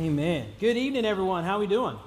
Amen. 0.00 0.46
Good 0.58 0.78
evening, 0.78 1.04
everyone. 1.04 1.44
How 1.44 1.56
are 1.56 1.58
we 1.58 1.66
doing? 1.66 1.98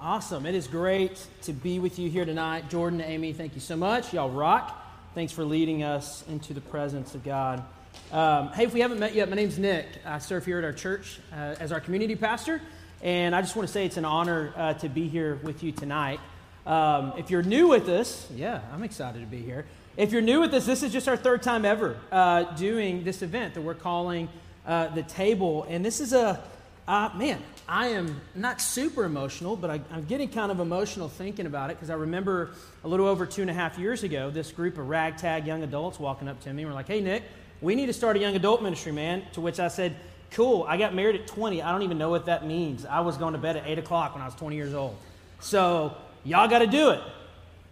Awesome. 0.00 0.44
It 0.46 0.56
is 0.56 0.66
great 0.66 1.24
to 1.42 1.52
be 1.52 1.78
with 1.78 2.00
you 2.00 2.10
here 2.10 2.24
tonight. 2.24 2.68
Jordan, 2.68 3.02
Amy, 3.02 3.32
thank 3.32 3.54
you 3.54 3.60
so 3.60 3.76
much. 3.76 4.12
Y'all 4.12 4.30
rock. 4.30 4.84
Thanks 5.14 5.32
for 5.32 5.44
leading 5.44 5.84
us 5.84 6.24
into 6.28 6.52
the 6.52 6.60
presence 6.60 7.14
of 7.14 7.22
God. 7.22 7.62
Um, 8.10 8.48
hey, 8.48 8.64
if 8.64 8.74
we 8.74 8.80
haven't 8.80 8.98
met 8.98 9.14
yet, 9.14 9.28
my 9.28 9.36
name's 9.36 9.56
Nick. 9.56 9.86
I 10.04 10.18
serve 10.18 10.44
here 10.44 10.58
at 10.58 10.64
our 10.64 10.72
church 10.72 11.20
uh, 11.32 11.54
as 11.60 11.70
our 11.70 11.78
community 11.78 12.16
pastor, 12.16 12.60
and 13.00 13.32
I 13.32 13.42
just 13.42 13.54
want 13.54 13.68
to 13.68 13.72
say 13.72 13.86
it's 13.86 13.96
an 13.96 14.04
honor 14.04 14.52
uh, 14.56 14.74
to 14.74 14.88
be 14.88 15.06
here 15.06 15.36
with 15.44 15.62
you 15.62 15.70
tonight. 15.70 16.18
Um, 16.66 17.12
if 17.16 17.30
you're 17.30 17.44
new 17.44 17.68
with 17.68 17.88
us, 17.88 18.28
yeah, 18.34 18.60
I'm 18.72 18.82
excited 18.82 19.20
to 19.20 19.26
be 19.26 19.40
here. 19.40 19.66
If 20.00 20.12
you're 20.12 20.22
new 20.22 20.40
with 20.40 20.54
us, 20.54 20.64
this 20.64 20.82
is 20.82 20.94
just 20.94 21.08
our 21.08 21.16
third 21.18 21.42
time 21.42 21.66
ever 21.66 21.94
uh, 22.10 22.44
doing 22.54 23.04
this 23.04 23.20
event 23.20 23.52
that 23.52 23.60
we're 23.60 23.74
calling 23.74 24.30
uh, 24.64 24.88
the 24.94 25.02
table. 25.02 25.66
And 25.68 25.84
this 25.84 26.00
is 26.00 26.14
a, 26.14 26.42
uh, 26.88 27.10
man, 27.14 27.38
I 27.68 27.88
am 27.88 28.18
not 28.34 28.62
super 28.62 29.04
emotional, 29.04 29.56
but 29.56 29.68
I, 29.68 29.80
am 29.92 30.06
getting 30.06 30.30
kind 30.30 30.50
of 30.50 30.58
emotional 30.58 31.10
thinking 31.10 31.44
about 31.44 31.68
it 31.68 31.76
because 31.76 31.90
I 31.90 31.96
remember 31.96 32.52
a 32.82 32.88
little 32.88 33.06
over 33.06 33.26
two 33.26 33.42
and 33.42 33.50
a 33.50 33.52
half 33.52 33.78
years 33.78 34.02
ago, 34.02 34.30
this 34.30 34.52
group 34.52 34.78
of 34.78 34.88
ragtag 34.88 35.46
young 35.46 35.64
adults 35.64 36.00
walking 36.00 36.28
up 36.28 36.40
to 36.44 36.52
me 36.54 36.62
and 36.62 36.70
were 36.70 36.74
like, 36.74 36.88
hey, 36.88 37.02
Nick, 37.02 37.24
we 37.60 37.74
need 37.74 37.84
to 37.84 37.92
start 37.92 38.16
a 38.16 38.20
young 38.20 38.34
adult 38.34 38.62
ministry, 38.62 38.92
man. 38.92 39.22
To 39.34 39.42
which 39.42 39.60
I 39.60 39.68
said, 39.68 39.96
cool, 40.30 40.64
I 40.66 40.78
got 40.78 40.94
married 40.94 41.20
at 41.20 41.26
20. 41.26 41.60
I 41.60 41.70
don't 41.72 41.82
even 41.82 41.98
know 41.98 42.08
what 42.08 42.24
that 42.24 42.46
means. 42.46 42.86
I 42.86 43.00
was 43.00 43.18
going 43.18 43.34
to 43.34 43.38
bed 43.38 43.58
at 43.58 43.66
8 43.66 43.78
o'clock 43.78 44.14
when 44.14 44.22
I 44.22 44.24
was 44.24 44.34
20 44.36 44.56
years 44.56 44.72
old. 44.72 44.96
So, 45.40 45.94
y'all 46.24 46.48
got 46.48 46.60
to 46.60 46.66
do 46.66 46.88
it. 46.88 47.02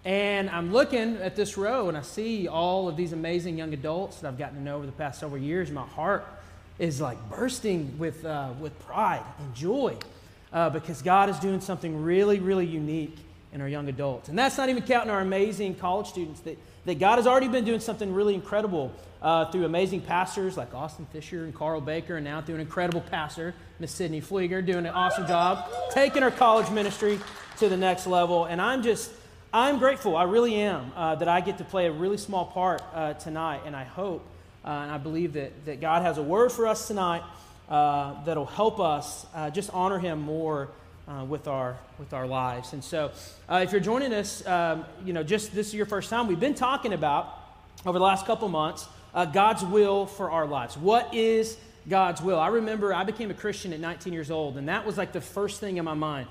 And 0.05 0.49
I'm 0.51 0.73
looking 0.73 1.17
at 1.17 1.37
this 1.37 1.57
row 1.57 1.89
and 1.89 1.97
I 1.97 2.03
see 2.03 2.49
all 2.49 2.89
of 2.89 2.97
these 2.97 3.13
amazing 3.13 3.59
young 3.59 3.73
adults 3.75 4.21
that 4.21 4.29
I've 4.29 4.39
gotten 4.39 4.57
to 4.57 4.63
know 4.63 4.77
over 4.77 4.87
the 4.87 4.93
past 4.93 5.21
several 5.21 5.43
years. 5.43 5.71
My 5.71 5.87
heart 5.87 6.27
is 6.79 7.01
like 7.01 7.19
bursting 7.29 7.99
with, 7.99 8.25
uh, 8.25 8.51
with 8.61 8.79
pride 8.87 9.25
and 9.41 9.55
joy 9.55 9.97
uh, 10.53 10.71
because 10.71 11.03
God 11.03 11.29
is 11.29 11.39
doing 11.39 11.61
something 11.61 12.03
really, 12.03 12.39
really 12.39 12.67
unique 12.67 13.17
in 13.53 13.61
our 13.61 13.69
young 13.69 13.89
adults. 13.89 14.29
And 14.29 14.39
that's 14.39 14.57
not 14.57 14.69
even 14.69 14.83
counting 14.83 15.11
our 15.11 15.21
amazing 15.21 15.75
college 15.75 16.07
students 16.07 16.41
that, 16.41 16.59
that 16.85 16.99
God 16.99 17.17
has 17.17 17.27
already 17.27 17.49
been 17.49 17.65
doing 17.65 17.81
something 17.81 18.15
really 18.15 18.35
incredible 18.35 18.93
uh, 19.21 19.51
through 19.51 19.65
amazing 19.65 20.01
pastors 20.03 20.57
like 20.57 20.73
Austin 20.75 21.07
Fisher 21.07 21.45
and 21.45 21.55
Carl 21.55 21.81
Baker, 21.81 22.17
and 22.17 22.25
now 22.25 22.41
through 22.41 22.55
an 22.55 22.61
incredible 22.61 23.01
pastor, 23.01 23.55
Miss 23.81 23.91
Sydney 23.91 24.21
Flieger, 24.21 24.65
doing 24.65 24.87
an 24.87 24.95
awesome 24.95 25.27
job, 25.27 25.69
taking 25.91 26.23
our 26.23 26.31
college 26.31 26.71
ministry 26.71 27.19
to 27.59 27.69
the 27.69 27.77
next 27.77 28.07
level. 28.07 28.45
And 28.45 28.63
I'm 28.63 28.83
just, 28.83 29.11
I'm 29.51 29.79
grateful, 29.79 30.15
I 30.15 30.25
really 30.25 30.57
am, 30.57 30.93
uh, 30.95 31.15
that 31.15 31.27
I 31.27 31.41
get 31.41 31.57
to 31.57 31.65
play 31.65 31.87
a 31.87 31.93
really 31.93 32.19
small 32.19 32.45
part 32.45 32.83
uh, 32.93 33.15
tonight. 33.15 33.63
And 33.65 33.75
I 33.75 33.85
hope 33.85 34.23
uh, 34.63 34.69
and 34.69 34.93
I 34.93 34.99
believe 34.99 35.33
that, 35.33 35.65
that 35.65 35.81
God 35.81 36.03
has 36.03 36.19
a 36.19 36.23
word 36.23 36.53
for 36.53 36.67
us 36.67 36.87
tonight 36.87 37.23
uh, 37.71 38.23
that'll 38.25 38.45
help 38.45 38.79
us 38.79 39.25
uh, 39.35 39.49
just 39.49 39.71
honor 39.73 39.99
Him 39.99 40.21
more 40.21 40.69
with, 41.27 41.49
our, 41.49 41.79
with 41.99 42.13
our 42.13 42.27
lives. 42.27 42.75
And 42.75 42.85
so, 42.85 43.11
if 43.49 43.73
you're 43.73 43.81
joining 43.81 44.13
us, 44.13 44.47
um, 44.47 44.85
you 45.07 45.15
know, 45.15 45.23
just 45.23 45.55
this 45.55 45.69
is 45.69 45.75
your 45.75 45.87
first 45.87 46.11
time, 46.11 46.27
we've 46.27 46.39
been 46.39 46.55
talking 46.55 46.93
about 46.93 47.35
over 47.87 47.99
the 47.99 48.05
last 48.05 48.27
couple 48.27 48.47
months 48.51 48.87
God's 49.33 49.65
will 49.65 50.05
for 50.05 50.31
our 50.31 50.45
lives. 50.45 50.77
What 50.77 51.15
is 51.15 51.57
God's 51.89 52.21
will? 52.21 52.39
I 52.39 52.49
remember 52.49 52.93
I 52.93 53.05
became 53.05 53.31
a 53.31 53.35
Christian 53.35 53.73
at 53.73 53.81
19 53.81 54.13
years 54.13 54.31
old, 54.31 54.59
and 54.59 54.69
that 54.69 54.85
was 54.85 54.99
like 54.99 55.13
the 55.13 55.23
first 55.23 55.61
thing 55.61 55.79
in 55.79 55.87
my 55.87 55.95
mind. 55.95 56.29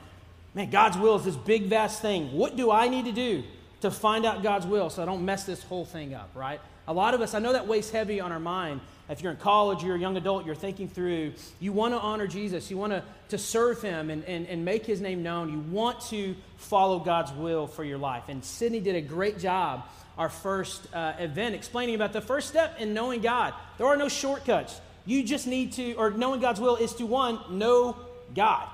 Man, 0.58 0.72
God's 0.72 0.98
will 0.98 1.18
is 1.18 1.24
this 1.24 1.36
big, 1.36 1.66
vast 1.66 2.02
thing. 2.02 2.34
What 2.34 2.56
do 2.56 2.72
I 2.72 2.88
need 2.88 3.06
to 3.06 3.12
do 3.12 3.44
to 3.82 3.92
find 3.92 4.26
out 4.26 4.42
God's 4.42 4.66
will 4.66 4.90
so 4.90 5.04
I 5.04 5.06
don't 5.06 5.24
mess 5.24 5.44
this 5.44 5.62
whole 5.62 5.86
thing 5.86 6.16
up, 6.16 6.32
right? 6.34 6.60
A 6.88 6.94
lot 6.94 7.14
of 7.14 7.22
us, 7.22 7.36
I 7.36 7.40
know 7.40 7.54
that 7.54 7.68
weighs 7.68 7.92
heavy 7.92 8.20
on 8.20 8.32
our 8.32 8.40
mind. 8.40 8.82
If 9.08 9.22
you're 9.22 9.34
in 9.34 9.38
college, 9.38 9.84
you're 9.84 9.98
a 9.98 10.00
young 10.00 10.18
adult, 10.18 10.48
you're 10.48 10.56
thinking 10.56 10.88
through, 10.88 11.34
you 11.60 11.74
want 11.74 11.94
to 11.94 12.00
honor 12.00 12.26
Jesus, 12.26 12.72
you 12.72 12.78
want 12.78 12.92
to, 12.92 13.04
to 13.30 13.38
serve 13.38 13.84
him 13.84 14.10
and, 14.10 14.24
and, 14.24 14.48
and 14.48 14.66
make 14.66 14.84
his 14.84 15.00
name 15.00 15.22
known, 15.22 15.52
you 15.52 15.60
want 15.60 16.02
to 16.10 16.36
follow 16.58 16.98
God's 16.98 17.32
will 17.34 17.68
for 17.68 17.84
your 17.84 18.00
life. 18.00 18.24
And 18.28 18.44
Sydney 18.44 18.80
did 18.80 18.96
a 18.96 19.02
great 19.02 19.38
job, 19.38 19.84
our 20.18 20.30
first 20.30 20.92
uh, 20.92 21.14
event, 21.20 21.54
explaining 21.54 21.94
about 21.94 22.14
the 22.14 22.22
first 22.22 22.48
step 22.48 22.82
in 22.82 22.96
knowing 22.96 23.22
God. 23.22 23.54
There 23.78 23.86
are 23.86 23.96
no 23.96 24.10
shortcuts. 24.10 24.82
You 25.06 25.22
just 25.22 25.46
need 25.46 25.74
to, 25.74 25.94
or 25.94 26.10
knowing 26.10 26.42
God's 26.42 26.60
will 26.60 26.78
is 26.78 26.96
to 26.96 27.06
one, 27.06 27.60
know 27.60 27.96
God. 28.34 28.68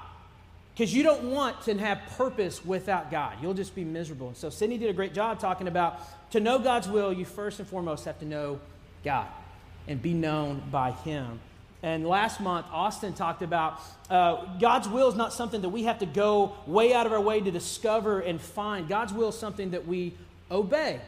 Because 0.73 0.93
you 0.93 1.03
don't 1.03 1.31
want 1.31 1.61
to 1.63 1.77
have 1.77 1.99
purpose 2.17 2.65
without 2.65 3.11
God. 3.11 3.37
You'll 3.41 3.53
just 3.53 3.75
be 3.75 3.83
miserable. 3.83 4.29
And 4.29 4.37
so 4.37 4.49
Sydney 4.49 4.77
did 4.77 4.89
a 4.89 4.93
great 4.93 5.13
job 5.13 5.39
talking 5.39 5.67
about 5.67 5.99
to 6.31 6.39
know 6.39 6.57
God's 6.57 6.87
will, 6.87 7.13
you 7.13 7.25
first 7.25 7.59
and 7.59 7.67
foremost 7.67 8.05
have 8.05 8.19
to 8.19 8.25
know 8.25 8.59
God 9.03 9.27
and 9.87 10.01
be 10.01 10.13
known 10.13 10.63
by 10.71 10.91
Him. 10.91 11.39
And 11.83 12.07
last 12.07 12.39
month, 12.39 12.65
Austin 12.71 13.13
talked 13.13 13.41
about 13.41 13.79
uh, 14.09 14.57
God's 14.57 14.87
will 14.87 15.09
is 15.09 15.15
not 15.15 15.33
something 15.33 15.61
that 15.61 15.69
we 15.69 15.83
have 15.83 15.99
to 15.99 16.05
go 16.05 16.53
way 16.65 16.93
out 16.93 17.05
of 17.05 17.11
our 17.11 17.21
way 17.21 17.41
to 17.41 17.51
discover 17.51 18.21
and 18.21 18.41
find. 18.41 18.87
God's 18.87 19.11
will 19.11 19.29
is 19.29 19.37
something 19.37 19.71
that 19.71 19.85
we 19.85 20.13
obey. 20.49 21.01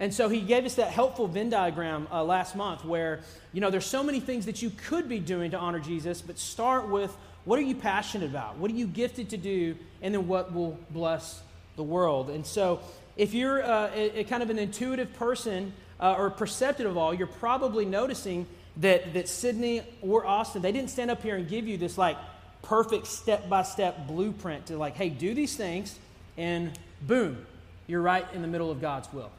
And 0.00 0.12
so 0.14 0.30
he 0.30 0.40
gave 0.40 0.64
us 0.64 0.76
that 0.76 0.90
helpful 0.90 1.28
Venn 1.28 1.50
diagram 1.50 2.08
uh, 2.10 2.24
last 2.24 2.56
month 2.56 2.86
where, 2.86 3.20
you 3.52 3.60
know, 3.60 3.70
there's 3.70 3.86
so 3.86 4.02
many 4.02 4.18
things 4.18 4.46
that 4.46 4.62
you 4.62 4.70
could 4.70 5.10
be 5.10 5.18
doing 5.18 5.50
to 5.50 5.58
honor 5.58 5.78
Jesus, 5.78 6.22
but 6.22 6.38
start 6.38 6.88
with 6.88 7.14
what 7.44 7.58
are 7.58 7.62
you 7.62 7.74
passionate 7.74 8.30
about? 8.30 8.56
What 8.56 8.70
are 8.70 8.74
you 8.74 8.86
gifted 8.86 9.30
to 9.30 9.36
do? 9.36 9.76
And 10.00 10.14
then 10.14 10.26
what 10.26 10.54
will 10.54 10.78
bless 10.90 11.42
the 11.76 11.82
world? 11.82 12.30
And 12.30 12.46
so 12.46 12.80
if 13.16 13.34
you're 13.34 13.62
uh, 13.62 13.90
a, 13.94 14.20
a, 14.20 14.24
kind 14.24 14.42
of 14.42 14.48
an 14.48 14.58
intuitive 14.58 15.12
person 15.14 15.74
uh, 16.00 16.14
or 16.16 16.30
perceptive 16.30 16.86
of 16.86 16.96
all, 16.96 17.12
you're 17.12 17.26
probably 17.26 17.84
noticing 17.84 18.46
that, 18.78 19.12
that 19.12 19.28
Sydney 19.28 19.82
or 20.00 20.24
Austin, 20.24 20.62
they 20.62 20.72
didn't 20.72 20.90
stand 20.90 21.10
up 21.10 21.22
here 21.22 21.36
and 21.36 21.46
give 21.46 21.68
you 21.68 21.76
this 21.76 21.98
like 21.98 22.16
perfect 22.62 23.06
step 23.06 23.50
by 23.50 23.62
step 23.62 24.06
blueprint 24.06 24.66
to 24.66 24.78
like, 24.78 24.96
hey, 24.96 25.10
do 25.10 25.34
these 25.34 25.56
things, 25.56 25.98
and 26.38 26.78
boom, 27.02 27.44
you're 27.86 28.00
right 28.00 28.26
in 28.32 28.40
the 28.40 28.48
middle 28.48 28.70
of 28.70 28.80
God's 28.80 29.12
will. 29.12 29.30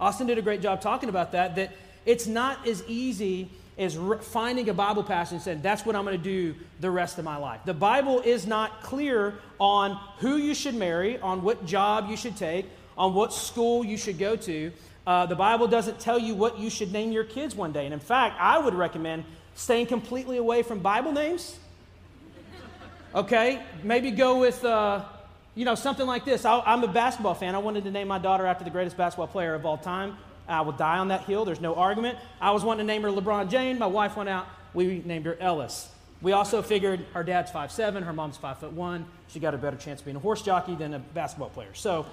Austin 0.00 0.26
did 0.26 0.38
a 0.38 0.42
great 0.42 0.60
job 0.60 0.80
talking 0.80 1.08
about 1.08 1.32
that, 1.32 1.56
that 1.56 1.72
it's 2.06 2.26
not 2.26 2.66
as 2.66 2.84
easy 2.86 3.50
as 3.76 3.96
re- 3.96 4.18
finding 4.18 4.68
a 4.68 4.74
Bible 4.74 5.02
passage 5.02 5.34
and 5.34 5.42
saying, 5.42 5.62
that's 5.62 5.86
what 5.86 5.94
I'm 5.94 6.04
going 6.04 6.16
to 6.16 6.22
do 6.22 6.54
the 6.80 6.90
rest 6.90 7.18
of 7.18 7.24
my 7.24 7.36
life. 7.36 7.60
The 7.64 7.74
Bible 7.74 8.20
is 8.20 8.46
not 8.46 8.82
clear 8.82 9.34
on 9.58 9.98
who 10.18 10.36
you 10.36 10.54
should 10.54 10.74
marry, 10.74 11.18
on 11.18 11.42
what 11.42 11.64
job 11.64 12.08
you 12.10 12.16
should 12.16 12.36
take, 12.36 12.66
on 12.96 13.14
what 13.14 13.32
school 13.32 13.84
you 13.84 13.96
should 13.96 14.18
go 14.18 14.36
to. 14.36 14.72
Uh, 15.06 15.26
the 15.26 15.36
Bible 15.36 15.68
doesn't 15.68 16.00
tell 16.00 16.18
you 16.18 16.34
what 16.34 16.58
you 16.58 16.70
should 16.70 16.92
name 16.92 17.12
your 17.12 17.24
kids 17.24 17.54
one 17.54 17.72
day. 17.72 17.84
And 17.84 17.94
in 17.94 18.00
fact, 18.00 18.36
I 18.40 18.58
would 18.58 18.74
recommend 18.74 19.24
staying 19.54 19.86
completely 19.86 20.36
away 20.36 20.62
from 20.62 20.80
Bible 20.80 21.12
names. 21.12 21.58
Okay? 23.14 23.62
Maybe 23.82 24.10
go 24.10 24.38
with, 24.38 24.64
uh, 24.64 25.04
you 25.58 25.64
know, 25.64 25.74
something 25.74 26.06
like 26.06 26.24
this. 26.24 26.44
I, 26.44 26.60
I'm 26.60 26.84
a 26.84 26.88
basketball 26.88 27.34
fan. 27.34 27.56
I 27.56 27.58
wanted 27.58 27.82
to 27.82 27.90
name 27.90 28.06
my 28.06 28.18
daughter 28.18 28.46
after 28.46 28.62
the 28.62 28.70
greatest 28.70 28.96
basketball 28.96 29.26
player 29.26 29.54
of 29.54 29.66
all 29.66 29.76
time. 29.76 30.16
I 30.46 30.60
will 30.60 30.72
die 30.72 30.98
on 30.98 31.08
that 31.08 31.24
hill. 31.24 31.44
There's 31.44 31.60
no 31.60 31.74
argument. 31.74 32.16
I 32.40 32.52
was 32.52 32.62
wanting 32.62 32.86
to 32.86 32.92
name 32.92 33.02
her 33.02 33.08
LeBron 33.08 33.50
James. 33.50 33.80
My 33.80 33.86
wife 33.86 34.16
went 34.16 34.28
out. 34.28 34.46
We 34.72 35.02
named 35.04 35.26
her 35.26 35.36
Ellis. 35.40 35.88
We 36.22 36.30
also 36.30 36.62
figured 36.62 37.04
her 37.12 37.24
dad's 37.24 37.50
5'7, 37.50 38.04
her 38.04 38.12
mom's 38.12 38.38
5'1. 38.38 39.04
She 39.26 39.40
got 39.40 39.52
a 39.52 39.58
better 39.58 39.76
chance 39.76 40.00
of 40.00 40.04
being 40.04 40.16
a 40.16 40.20
horse 40.20 40.42
jockey 40.42 40.76
than 40.76 40.94
a 40.94 41.00
basketball 41.00 41.50
player. 41.50 41.74
So 41.74 42.06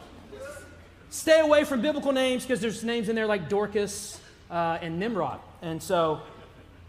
Stay 1.16 1.40
away 1.40 1.64
from 1.64 1.82
biblical 1.82 2.12
names 2.12 2.44
because 2.44 2.60
there's 2.60 2.84
names 2.84 3.10
in 3.10 3.16
there 3.16 3.28
like 3.28 3.48
Dorcas 3.48 4.20
uh, 4.50 4.80
and 4.82 5.00
Nimrod. 5.00 5.40
And 5.62 5.82
so 5.82 6.22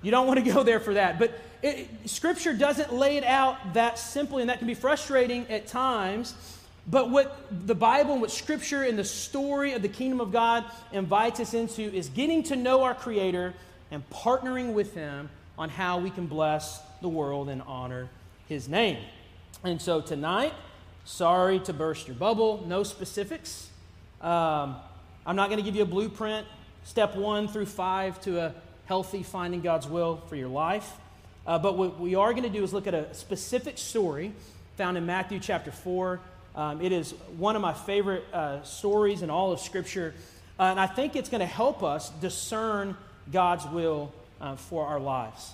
you 0.03 0.11
don't 0.11 0.27
want 0.27 0.45
to 0.45 0.53
go 0.53 0.62
there 0.62 0.81
for 0.81 0.95
that. 0.95 1.19
But 1.19 1.39
it, 1.62 1.89
Scripture 2.09 2.53
doesn't 2.53 2.93
lay 2.93 3.17
it 3.17 3.25
out 3.25 3.75
that 3.75 3.99
simply, 3.99 4.43
and 4.43 4.50
that 4.50 4.59
can 4.59 4.67
be 4.67 4.75
frustrating 4.75 5.47
at 5.50 5.67
times. 5.67 6.34
But 6.89 7.11
what 7.11 7.44
the 7.67 7.75
Bible 7.75 8.12
and 8.12 8.21
what 8.21 8.31
Scripture 8.31 8.83
and 8.84 8.99
the 8.99 9.05
story 9.05 9.72
of 9.72 9.83
the 9.83 9.89
kingdom 9.89 10.21
of 10.21 10.31
God 10.31 10.65
invites 10.93 11.41
us 11.41 11.55
into 11.55 11.83
is 11.83 12.09
getting 12.09 12.43
to 12.45 12.56
know 12.56 12.84
our 12.84 12.95
Creator 12.95 13.55
and 13.91 14.09
partnering 14.11 14.72
with 14.72 14.95
Him 14.95 15.28
on 15.59 15.69
how 15.69 15.98
we 15.98 16.10
can 16.10 16.27
bless 16.27 16.80
the 17.03 17.09
world 17.09 17.48
and 17.48 17.63
honor 17.63 18.09
His 18.48 18.69
name. 18.69 18.98
And 19.65 19.80
so 19.80 20.01
tonight, 20.01 20.53
sorry 21.04 21.59
to 21.60 21.72
burst 21.72 22.07
your 22.07 22.16
bubble, 22.16 22.65
no 22.66 22.83
specifics. 22.83 23.69
Um, 24.21 24.77
I'm 25.27 25.34
not 25.34 25.48
going 25.48 25.59
to 25.59 25.65
give 25.65 25.75
you 25.75 25.83
a 25.83 25.86
blueprint, 25.86 26.47
step 26.84 27.16
one 27.16 27.48
through 27.48 27.66
five 27.66 28.21
to 28.22 28.41
a 28.41 28.54
healthy 28.84 29.25
finding 29.25 29.60
God's 29.60 29.89
will 29.89 30.22
for 30.28 30.36
your 30.36 30.48
life. 30.48 30.92
Uh, 31.47 31.59
but 31.59 31.77
what 31.78 32.01
we 32.01 32.16
are 32.16 32.33
going 32.33 32.43
to 32.43 32.51
do 32.51 32.65
is 32.65 32.72
look 32.72 32.87
at 32.87 32.95
a 32.95 33.15
specific 33.15 33.78
story 33.78 34.33
found 34.77 34.98
in 34.98 35.07
Matthew 35.07 35.39
chapter 35.39 35.71
4. 35.71 36.19
Um, 36.57 36.81
it 36.81 36.91
is 36.91 37.13
one 37.37 37.54
of 37.54 37.63
my 37.63 37.72
favorite 37.72 38.25
uh, 38.33 38.63
stories 38.63 39.22
in 39.22 39.31
all 39.31 39.53
of 39.53 39.60
Scripture. 39.60 40.13
Uh, 40.59 40.65
and 40.65 40.81
I 40.81 40.87
think 40.87 41.15
it's 41.15 41.28
going 41.28 41.41
to 41.41 41.47
help 41.47 41.83
us 41.83 42.10
discern 42.21 42.97
God's 43.33 43.65
will 43.66 44.13
uh, 44.41 44.57
for 44.57 44.87
our 44.87 44.98
lives. 44.98 45.53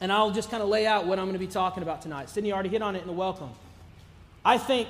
And 0.00 0.10
I'll 0.10 0.30
just 0.30 0.50
kind 0.50 0.62
of 0.62 0.68
lay 0.68 0.86
out 0.86 1.06
what 1.06 1.18
I'm 1.18 1.26
going 1.26 1.34
to 1.34 1.38
be 1.38 1.46
talking 1.46 1.82
about 1.82 2.02
tonight. 2.02 2.30
Sydney 2.30 2.52
already 2.52 2.70
hit 2.70 2.82
on 2.82 2.96
it 2.96 3.02
in 3.02 3.06
the 3.06 3.12
welcome. 3.12 3.50
I 4.44 4.58
think, 4.58 4.88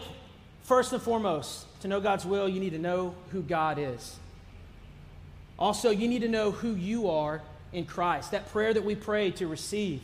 first 0.63 0.93
and 0.93 1.03
foremost, 1.03 1.67
to 1.81 1.89
know 1.89 2.01
God's 2.01 2.25
will, 2.25 2.49
you 2.49 2.61
need 2.61 2.73
to 2.73 2.79
know 2.79 3.15
who 3.33 3.43
God 3.43 3.79
is. 3.79 4.17
Also, 5.59 5.91
you 5.91 6.09
need 6.09 6.23
to 6.23 6.29
know 6.29 6.53
who 6.53 6.75
you 6.75 7.11
are 7.11 7.43
in 7.73 7.87
Christ, 7.87 8.31
that 8.31 8.51
prayer 8.53 8.73
that 8.73 8.85
we 8.85 8.95
pray 8.95 9.33
to 9.33 9.47
receive. 9.47 10.01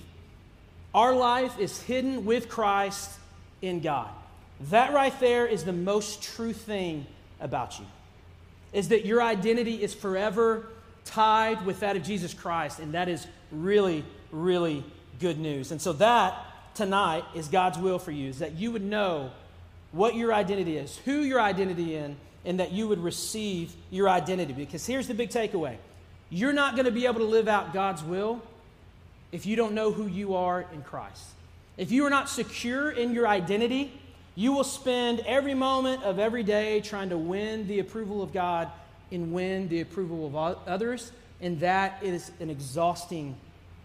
Our 0.98 1.14
life 1.14 1.60
is 1.60 1.80
hidden 1.80 2.24
with 2.24 2.48
Christ 2.48 3.08
in 3.62 3.78
God. 3.78 4.08
That 4.62 4.92
right 4.92 5.16
there 5.20 5.46
is 5.46 5.62
the 5.62 5.72
most 5.72 6.24
true 6.24 6.52
thing 6.52 7.06
about 7.38 7.78
you. 7.78 7.84
Is 8.72 8.88
that 8.88 9.06
your 9.06 9.22
identity 9.22 9.80
is 9.80 9.94
forever 9.94 10.66
tied 11.04 11.64
with 11.64 11.78
that 11.80 11.94
of 11.94 12.02
Jesus 12.02 12.34
Christ, 12.34 12.80
and 12.80 12.94
that 12.94 13.08
is 13.08 13.28
really, 13.52 14.04
really 14.32 14.82
good 15.20 15.38
news. 15.38 15.70
And 15.70 15.80
so 15.80 15.92
that 15.92 16.34
tonight 16.74 17.22
is 17.32 17.46
God's 17.46 17.78
will 17.78 18.00
for 18.00 18.10
you, 18.10 18.30
is 18.30 18.40
that 18.40 18.54
you 18.54 18.72
would 18.72 18.82
know 18.82 19.30
what 19.92 20.16
your 20.16 20.34
identity 20.34 20.78
is, 20.78 20.98
who 21.04 21.20
your 21.20 21.40
identity 21.40 21.94
in, 21.94 22.16
and 22.44 22.58
that 22.58 22.72
you 22.72 22.88
would 22.88 22.98
receive 22.98 23.72
your 23.92 24.08
identity. 24.08 24.52
Because 24.52 24.84
here's 24.84 25.06
the 25.06 25.14
big 25.14 25.30
takeaway. 25.30 25.76
You're 26.28 26.52
not 26.52 26.74
going 26.74 26.86
to 26.86 26.90
be 26.90 27.06
able 27.06 27.20
to 27.20 27.24
live 27.24 27.46
out 27.46 27.72
God's 27.72 28.02
will 28.02 28.42
if 29.32 29.46
you 29.46 29.56
don't 29.56 29.74
know 29.74 29.92
who 29.92 30.06
you 30.06 30.34
are 30.34 30.64
in 30.72 30.82
Christ. 30.82 31.24
If 31.76 31.92
you 31.92 32.04
are 32.06 32.10
not 32.10 32.28
secure 32.28 32.90
in 32.90 33.12
your 33.12 33.28
identity, 33.28 33.92
you 34.34 34.52
will 34.52 34.64
spend 34.64 35.20
every 35.20 35.54
moment 35.54 36.02
of 36.02 36.18
every 36.18 36.42
day 36.42 36.80
trying 36.80 37.10
to 37.10 37.18
win 37.18 37.66
the 37.66 37.80
approval 37.80 38.22
of 38.22 38.32
God 38.32 38.70
and 39.10 39.32
win 39.32 39.68
the 39.68 39.80
approval 39.80 40.26
of 40.26 40.36
others, 40.66 41.12
and 41.40 41.58
that 41.60 42.02
is 42.02 42.30
an 42.40 42.50
exhausting 42.50 43.36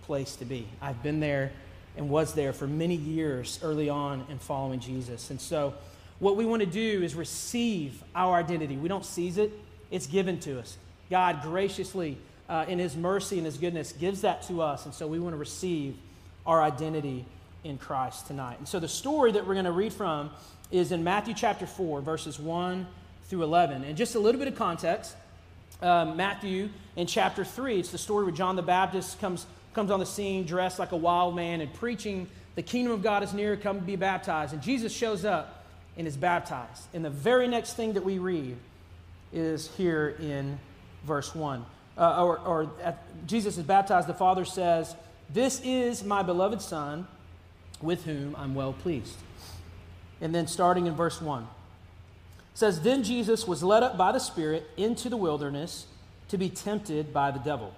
place 0.03 0.35
to 0.37 0.45
be. 0.45 0.67
I've 0.81 1.01
been 1.01 1.19
there 1.19 1.51
and 1.97 2.09
was 2.09 2.33
there 2.33 2.53
for 2.53 2.67
many 2.67 2.95
years 2.95 3.59
early 3.61 3.89
on 3.89 4.25
in 4.29 4.39
following 4.39 4.79
Jesus. 4.79 5.29
And 5.29 5.39
so, 5.39 5.73
what 6.19 6.35
we 6.37 6.45
want 6.45 6.61
to 6.61 6.67
do 6.67 7.03
is 7.03 7.15
receive 7.15 8.03
our 8.15 8.35
identity. 8.35 8.77
We 8.77 8.87
don't 8.87 9.05
seize 9.05 9.37
it, 9.37 9.51
it's 9.91 10.07
given 10.07 10.39
to 10.41 10.59
us. 10.59 10.77
God 11.09 11.41
graciously, 11.41 12.17
uh, 12.49 12.65
in 12.67 12.79
His 12.79 12.95
mercy 12.95 13.37
and 13.37 13.45
His 13.45 13.57
goodness, 13.57 13.91
gives 13.91 14.21
that 14.21 14.43
to 14.43 14.61
us. 14.61 14.85
And 14.85 14.93
so, 14.93 15.07
we 15.07 15.19
want 15.19 15.33
to 15.33 15.37
receive 15.37 15.95
our 16.45 16.61
identity 16.61 17.25
in 17.63 17.77
Christ 17.77 18.27
tonight. 18.27 18.57
And 18.59 18.67
so, 18.67 18.79
the 18.79 18.87
story 18.87 19.31
that 19.31 19.47
we're 19.47 19.53
going 19.53 19.65
to 19.65 19.71
read 19.71 19.93
from 19.93 20.31
is 20.71 20.91
in 20.91 21.03
Matthew 21.03 21.33
chapter 21.33 21.65
4, 21.65 22.01
verses 22.01 22.39
1 22.39 22.87
through 23.25 23.43
11. 23.43 23.83
And 23.83 23.95
just 23.95 24.15
a 24.15 24.19
little 24.19 24.39
bit 24.39 24.47
of 24.47 24.55
context 24.55 25.15
um, 25.83 26.15
Matthew 26.15 26.69
in 26.95 27.07
chapter 27.07 27.43
3, 27.43 27.79
it's 27.79 27.89
the 27.89 27.97
story 27.97 28.23
where 28.23 28.33
John 28.33 28.55
the 28.55 28.61
Baptist 28.61 29.19
comes, 29.19 29.45
comes 29.73 29.91
on 29.91 29.99
the 29.99 30.05
scene 30.05 30.45
dressed 30.45 30.79
like 30.79 30.93
a 30.93 30.97
wild 30.97 31.35
man 31.35 31.59
and 31.59 31.73
preaching, 31.73 32.27
The 32.55 32.61
kingdom 32.61 32.93
of 32.93 33.03
God 33.03 33.21
is 33.21 33.33
near, 33.33 33.57
come 33.57 33.79
be 33.79 33.97
baptized. 33.97 34.53
And 34.53 34.61
Jesus 34.61 34.93
shows 34.93 35.25
up 35.25 35.65
and 35.97 36.07
is 36.07 36.15
baptized. 36.15 36.83
And 36.93 37.03
the 37.03 37.09
very 37.09 37.47
next 37.47 37.73
thing 37.73 37.93
that 37.93 38.05
we 38.05 38.17
read 38.17 38.55
is 39.33 39.69
here 39.75 40.15
in 40.19 40.57
verse 41.03 41.35
1. 41.35 41.65
Uh, 41.97 42.23
or, 42.23 42.39
or 42.39 42.71
Jesus 43.27 43.57
is 43.57 43.63
baptized, 43.63 44.07
the 44.07 44.13
Father 44.13 44.45
says, 44.45 44.95
This 45.29 45.61
is 45.63 46.03
my 46.03 46.23
beloved 46.23 46.61
Son, 46.61 47.07
with 47.81 48.05
whom 48.05 48.35
I'm 48.35 48.55
well 48.55 48.73
pleased. 48.73 49.17
And 50.21 50.33
then 50.33 50.47
starting 50.47 50.87
in 50.87 50.95
verse 50.95 51.21
1 51.21 51.47
says, 52.53 52.81
Then 52.81 53.03
Jesus 53.03 53.47
was 53.47 53.63
led 53.63 53.83
up 53.83 53.97
by 53.97 54.11
the 54.11 54.19
Spirit 54.19 54.69
into 54.77 55.09
the 55.09 55.17
wilderness 55.17 55.87
to 56.29 56.37
be 56.37 56.49
tempted 56.49 57.13
by 57.13 57.31
the 57.31 57.39
devil. 57.39 57.73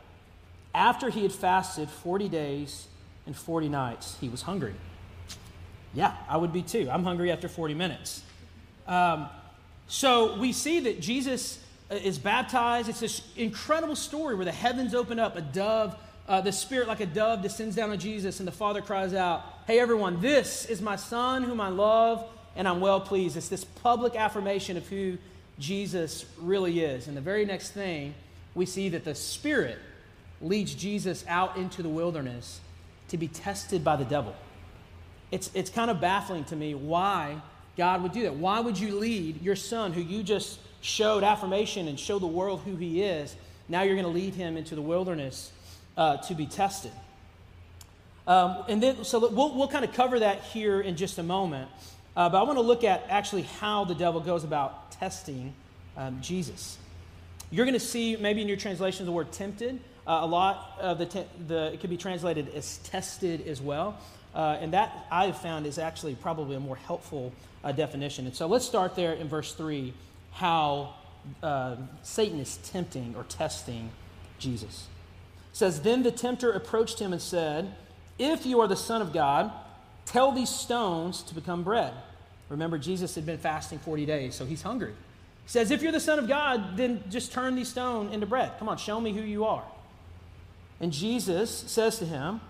After 0.74 1.10
he 1.10 1.24
had 1.24 1.32
fasted 1.32 1.90
40 1.90 2.30
days 2.30 2.88
and 3.26 3.36
40 3.36 3.70
nights, 3.70 4.18
he 4.20 4.30
was 4.30 4.42
hungry. 4.44 4.76
Yeah, 5.94 6.14
I 6.30 6.38
would 6.38 6.52
be 6.52 6.62
too. 6.62 6.90
I'm 6.92 7.04
hungry 7.04 7.32
after 7.32 7.48
40 7.48 7.74
minutes. 7.74 8.22
Um, 8.86 9.28
so 9.88 10.38
we 10.38 10.52
see 10.52 10.82
that 10.82 11.00
Jesus 11.00 11.60
is 11.90 12.18
baptized. 12.18 12.90
It's 12.90 13.00
this 13.00 13.22
incredible 13.36 13.96
story 13.96 14.36
where 14.36 14.46
the 14.46 14.52
heavens 14.52 14.96
open 14.96 15.20
up, 15.20 15.36
a 15.36 15.42
dove, 15.42 15.96
uh, 16.28 16.42
the 16.42 16.52
Spirit 16.52 16.88
like 16.88 17.00
a 17.00 17.06
dove 17.06 17.42
descends 17.42 17.76
down 17.76 17.92
on 17.92 18.00
Jesus, 18.00 18.40
and 18.40 18.48
the 18.48 18.52
Father 18.52 18.82
cries 18.82 19.14
out, 19.14 19.44
Hey 19.68 19.80
everyone, 19.80 20.22
this 20.22 20.66
is 20.66 20.82
my 20.82 20.96
Son 20.96 21.44
whom 21.44 21.62
I 21.62 21.70
love 21.70 22.28
and 22.56 22.68
I'm 22.68 22.80
well 22.80 23.02
pleased. 23.02 23.38
It's 23.38 23.50
this 23.50 23.66
public 23.66 24.16
affirmation 24.16 24.78
of 24.78 24.88
who 24.88 25.18
Jesus 25.60 26.26
really 26.40 26.82
is. 26.82 27.08
And 27.08 27.16
the 27.16 27.22
very 27.22 27.46
next 27.46 27.72
thing, 27.72 28.16
we 28.54 28.66
see 28.66 28.90
that 28.90 29.04
the 29.04 29.16
Spirit 29.16 29.78
leads 30.42 30.74
Jesus 30.74 31.26
out 31.28 31.58
into 31.58 31.84
the 31.84 31.90
wilderness 31.90 32.60
to 33.10 33.18
be 33.18 33.28
tested 33.28 33.84
by 33.84 33.96
the 33.96 34.06
devil. 34.06 34.36
It's, 35.32 35.52
it's 35.54 35.70
kind 35.70 35.92
of 35.92 36.00
baffling 36.00 36.46
to 36.46 36.56
me 36.56 36.76
why 36.76 37.42
God 37.78 38.04
would 38.04 38.14
do 38.14 38.24
that. 38.24 38.36
Why 38.36 38.60
would 38.60 38.80
you 38.80 38.98
lead 38.98 39.42
your 39.42 39.56
son, 39.56 39.94
who 39.94 40.02
you 40.02 40.24
just 40.24 40.60
showed 40.86 41.24
affirmation 41.24 41.88
and 41.88 42.00
showed 42.00 42.22
the 42.22 42.28
world 42.28 42.62
who 42.64 42.76
he 42.76 43.02
is, 43.02 43.36
now 43.68 43.82
you're 43.82 43.96
going 43.96 44.06
to 44.06 44.12
lead 44.12 44.36
him 44.36 44.56
into 44.56 44.76
the 44.76 44.82
wilderness 44.82 45.52
uh, 45.98 46.18
to 46.18 46.36
be 46.36 46.46
tested? 46.46 46.92
Um, 48.28 48.64
and 48.70 48.82
then, 48.82 49.04
so 49.04 49.28
we'll, 49.28 49.56
we'll 49.56 49.68
kind 49.68 49.84
of 49.84 49.94
cover 49.94 50.20
that 50.20 50.42
here 50.44 50.80
in 50.80 50.96
just 50.96 51.18
a 51.18 51.24
moment. 51.24 51.70
Uh, 52.16 52.30
but 52.30 52.40
I 52.40 52.44
want 52.44 52.58
to 52.58 52.62
look 52.62 52.84
at 52.84 53.06
actually 53.10 53.44
how 53.44 53.86
the 53.86 53.96
devil 53.96 54.22
goes 54.22 54.44
about 54.44 54.92
testing 54.92 55.54
um, 55.98 56.20
Jesus. 56.22 56.78
You're 57.52 57.66
going 57.66 57.74
to 57.74 57.80
see 57.80 58.16
maybe 58.16 58.42
in 58.42 58.48
your 58.48 58.58
translation 58.58 59.06
the 59.06 59.12
word 59.12 59.32
tempted. 59.32 59.80
Uh, 60.08 60.20
a 60.22 60.28
lot 60.28 60.78
of 60.80 61.00
the, 61.00 61.06
te- 61.08 61.26
the, 61.48 61.74
it 61.74 61.80
could 61.80 61.90
be 61.90 61.98
translated 61.98 62.54
as 62.54 62.78
tested 62.80 63.48
as 63.48 63.60
well. 63.60 63.98
Uh, 64.36 64.58
and 64.62 64.74
that 64.74 65.08
I've 65.12 65.38
found 65.38 65.66
is 65.66 65.80
actually 65.80 66.14
probably 66.16 66.56
a 66.56 66.60
more 66.60 66.76
helpful 66.76 67.34
uh, 67.64 67.72
definition. 67.72 68.28
And 68.28 68.36
so 68.36 68.46
let's 68.46 68.66
start 68.66 68.96
there 68.96 69.14
in 69.14 69.28
verse 69.28 69.54
3 69.54 69.94
how 70.36 70.94
uh, 71.44 71.76
Satan 72.04 72.40
is 72.40 72.58
tempting 72.58 73.16
or 73.18 73.24
testing 73.24 73.90
Jesus. 74.40 74.88
It 75.52 75.58
says, 75.58 75.82
Then 75.82 76.04
the 76.04 76.12
tempter 76.12 76.52
approached 76.52 77.00
him 77.00 77.12
and 77.12 77.22
said, 77.22 77.74
If 78.20 78.46
you 78.46 78.62
are 78.62 78.68
the 78.68 78.76
Son 78.76 79.02
of 79.02 79.12
God, 79.12 79.52
Tell 80.06 80.32
these 80.32 80.50
stones 80.50 81.24
to 81.24 81.36
become 81.36 81.64
bread. 81.64 81.94
Remember, 82.50 82.78
Jesus 82.78 83.16
had 83.16 83.26
been 83.26 83.40
fasting 83.40 83.80
40 83.80 84.06
days, 84.06 84.36
so 84.36 84.46
he's 84.46 84.62
hungry. 84.62 84.94
He 85.44 85.50
says, 85.50 85.72
If 85.72 85.82
you're 85.82 85.92
the 85.92 86.00
Son 86.00 86.20
of 86.20 86.28
God, 86.28 86.78
then 86.78 87.04
just 87.10 87.32
turn 87.32 87.56
these 87.56 87.70
stones 87.70 88.14
into 88.14 88.26
bread. 88.26 88.52
Come 88.60 88.70
on, 88.70 88.78
show 88.78 89.02
me 89.02 89.14
who 89.14 89.22
you 89.22 89.46
are. 89.46 89.64
And 90.80 90.92
Jesus 90.92 91.52
says 91.52 91.98
to 92.00 92.06
him, 92.06 92.42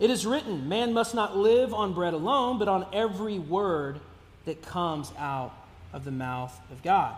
It 0.00 0.10
is 0.10 0.26
written, 0.26 0.68
man 0.68 0.94
must 0.94 1.14
not 1.14 1.36
live 1.36 1.74
on 1.74 1.92
bread 1.92 2.14
alone, 2.14 2.58
but 2.58 2.68
on 2.68 2.86
every 2.92 3.38
word 3.38 4.00
that 4.46 4.62
comes 4.62 5.12
out 5.18 5.52
of 5.96 6.04
the 6.04 6.12
mouth 6.12 6.56
of 6.70 6.82
God. 6.84 7.14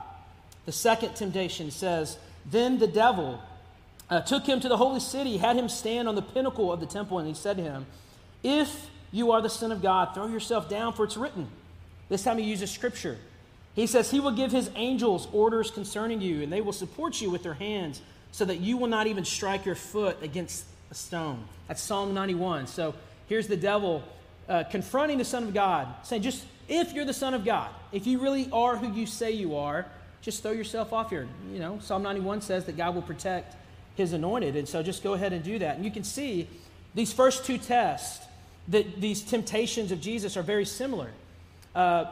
The 0.65 0.73
second 0.73 1.17
temptation 1.17 1.71
says, 1.71 2.17
Then 2.51 2.79
the 2.79 2.87
devil 2.87 3.43
uh, 4.09 4.23
took 4.23 4.47
him 4.47 4.61
to 4.61 4.69
the 4.69 4.77
holy 4.79 5.01
city, 5.01 5.37
had 5.37 5.57
him 5.57 5.69
stand 5.69 6.09
on 6.09 6.15
the 6.15 6.23
pinnacle 6.23 6.73
of 6.73 6.81
the 6.81 6.87
temple, 6.87 7.19
and 7.19 7.29
he 7.29 7.35
said 7.35 7.59
to 7.59 7.62
him, 7.62 7.85
If 8.43 8.88
you 9.11 9.33
are 9.33 9.41
the 9.41 9.50
Son 9.50 9.73
of 9.73 9.83
God. 9.83 10.14
Throw 10.14 10.26
yourself 10.26 10.69
down, 10.69 10.93
for 10.93 11.05
it's 11.05 11.17
written. 11.17 11.49
This 12.09 12.23
time 12.23 12.38
he 12.38 12.45
uses 12.45 12.71
scripture. 12.71 13.19
He 13.75 13.87
says, 13.87 14.11
He 14.11 14.21
will 14.21 14.33
give 14.33 14.52
His 14.52 14.71
angels 14.75 15.29
orders 15.33 15.71
concerning 15.71 16.21
you, 16.21 16.43
and 16.43 16.52
they 16.52 16.61
will 16.61 16.73
support 16.73 17.21
you 17.21 17.31
with 17.31 17.43
their 17.43 17.55
hands, 17.55 18.00
so 18.33 18.45
that 18.45 18.61
you 18.61 18.76
will 18.76 18.88
not 18.88 19.07
even 19.07 19.25
strike 19.25 19.64
your 19.64 19.75
foot 19.75 20.23
against 20.23 20.64
a 20.91 20.95
stone. 20.95 21.45
That's 21.67 21.83
Psalm 21.83 22.14
91. 22.14 22.67
So 22.67 22.95
here's 23.29 23.49
the 23.49 23.57
devil 23.57 24.02
uh, 24.49 24.64
confronting 24.64 25.19
the 25.19 25.25
Son 25.25 25.45
of 25.45 25.55
God, 25.55 25.88
saying, 26.02 26.23
Just 26.23 26.45
if 26.69 26.93
you're 26.93 27.05
the 27.05 27.14
Son 27.14 27.35
of 27.35 27.45
God, 27.45 27.71
if 27.93 28.07
you 28.07 28.19
really 28.19 28.49
are 28.52 28.76
who 28.76 28.93
you 28.93 29.07
say 29.07 29.31
you 29.33 29.57
are, 29.57 29.87
just 30.21 30.43
throw 30.43 30.52
yourself 30.52 30.93
off 30.93 31.11
here. 31.11 31.28
You 31.52 31.59
know, 31.59 31.78
Psalm 31.81 32.02
91 32.02 32.40
says 32.40 32.64
that 32.67 32.76
God 32.76 32.95
will 32.95 33.02
protect 33.02 33.57
His 33.95 34.12
anointed, 34.12 34.57
and 34.57 34.69
so 34.69 34.83
just 34.83 35.02
go 35.02 35.14
ahead 35.14 35.33
and 35.33 35.43
do 35.43 35.59
that. 35.59 35.76
And 35.76 35.85
you 35.85 35.90
can 35.90 36.05
see 36.05 36.49
these 36.95 37.12
first 37.12 37.45
two 37.45 37.59
tests 37.59 38.26
that 38.69 39.00
these 39.00 39.23
temptations 39.23 39.93
of 39.93 40.00
Jesus 40.00 40.37
are 40.37 40.43
very 40.43 40.64
similar. 40.64 41.11
Uh, 41.75 42.07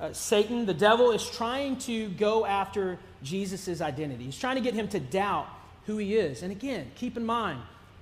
uh, 0.00 0.12
Satan, 0.12 0.66
the 0.66 0.74
devil, 0.74 1.12
is 1.12 1.28
trying 1.30 1.76
to 1.78 2.08
go 2.10 2.44
after 2.44 2.98
Jesus' 3.22 3.80
identity. 3.80 4.24
He's 4.24 4.38
trying 4.38 4.56
to 4.56 4.60
get 4.60 4.74
him 4.74 4.88
to 4.88 5.00
doubt 5.00 5.46
who 5.86 5.96
he 5.96 6.16
is. 6.16 6.42
And 6.42 6.50
again, 6.50 6.90
keep 6.96 7.16
in 7.16 7.24
mind, 7.24 7.60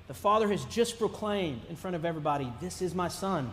the 0.08 0.14
Father 0.14 0.48
has 0.48 0.64
just 0.64 0.98
proclaimed 0.98 1.60
in 1.68 1.76
front 1.76 1.94
of 1.94 2.04
everybody, 2.04 2.50
This 2.60 2.82
is 2.82 2.94
my 2.94 3.08
Son, 3.08 3.52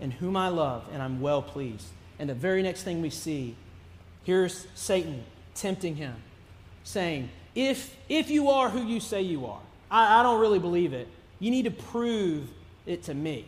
in 0.00 0.10
whom 0.10 0.36
I 0.36 0.48
love, 0.48 0.84
and 0.92 1.02
I'm 1.02 1.20
well 1.20 1.42
pleased. 1.42 1.86
And 2.18 2.28
the 2.28 2.34
very 2.34 2.62
next 2.62 2.82
thing 2.82 3.02
we 3.02 3.10
see, 3.10 3.54
here's 4.24 4.66
Satan 4.74 5.22
tempting 5.54 5.96
him, 5.96 6.14
saying, 6.84 7.28
If, 7.54 7.96
if 8.08 8.30
you 8.30 8.50
are 8.50 8.68
who 8.68 8.86
you 8.86 9.00
say 9.00 9.22
you 9.22 9.46
are, 9.46 9.60
I, 9.90 10.20
I 10.20 10.22
don't 10.22 10.40
really 10.40 10.58
believe 10.58 10.92
it. 10.92 11.08
You 11.38 11.50
need 11.50 11.64
to 11.64 11.70
prove 11.70 12.48
it 12.86 13.04
to 13.04 13.14
me. 13.14 13.46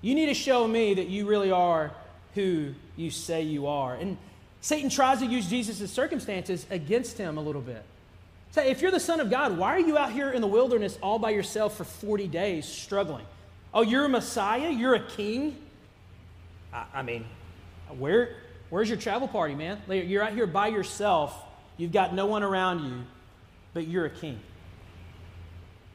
You 0.00 0.14
need 0.14 0.26
to 0.26 0.34
show 0.34 0.66
me 0.66 0.94
that 0.94 1.08
you 1.08 1.26
really 1.26 1.50
are 1.50 1.92
who 2.34 2.74
you 2.96 3.10
say 3.10 3.42
you 3.42 3.66
are. 3.66 3.94
And 3.94 4.16
Satan 4.60 4.90
tries 4.90 5.20
to 5.20 5.26
use 5.26 5.48
Jesus' 5.48 5.90
circumstances 5.90 6.66
against 6.70 7.18
him 7.18 7.38
a 7.38 7.40
little 7.40 7.60
bit. 7.60 7.84
Say, 8.52 8.70
if 8.70 8.82
you're 8.82 8.90
the 8.90 9.00
Son 9.00 9.20
of 9.20 9.30
God, 9.30 9.56
why 9.56 9.74
are 9.76 9.80
you 9.80 9.96
out 9.96 10.12
here 10.12 10.30
in 10.30 10.40
the 10.40 10.46
wilderness 10.46 10.98
all 11.02 11.18
by 11.18 11.30
yourself 11.30 11.76
for 11.76 11.84
40 11.84 12.28
days 12.28 12.66
struggling? 12.66 13.24
Oh, 13.72 13.82
you're 13.82 14.04
a 14.04 14.08
Messiah? 14.08 14.70
You're 14.70 14.94
a 14.94 15.06
king? 15.06 15.56
I, 16.72 16.84
I 16.94 17.02
mean, 17.02 17.24
where, 17.98 18.36
where's 18.70 18.88
your 18.88 18.98
travel 18.98 19.28
party, 19.28 19.54
man? 19.54 19.80
You're 19.88 20.22
out 20.22 20.32
here 20.32 20.46
by 20.46 20.68
yourself. 20.68 21.34
You've 21.76 21.92
got 21.92 22.14
no 22.14 22.26
one 22.26 22.42
around 22.42 22.84
you, 22.84 23.02
but 23.74 23.86
you're 23.86 24.06
a 24.06 24.10
king. 24.10 24.40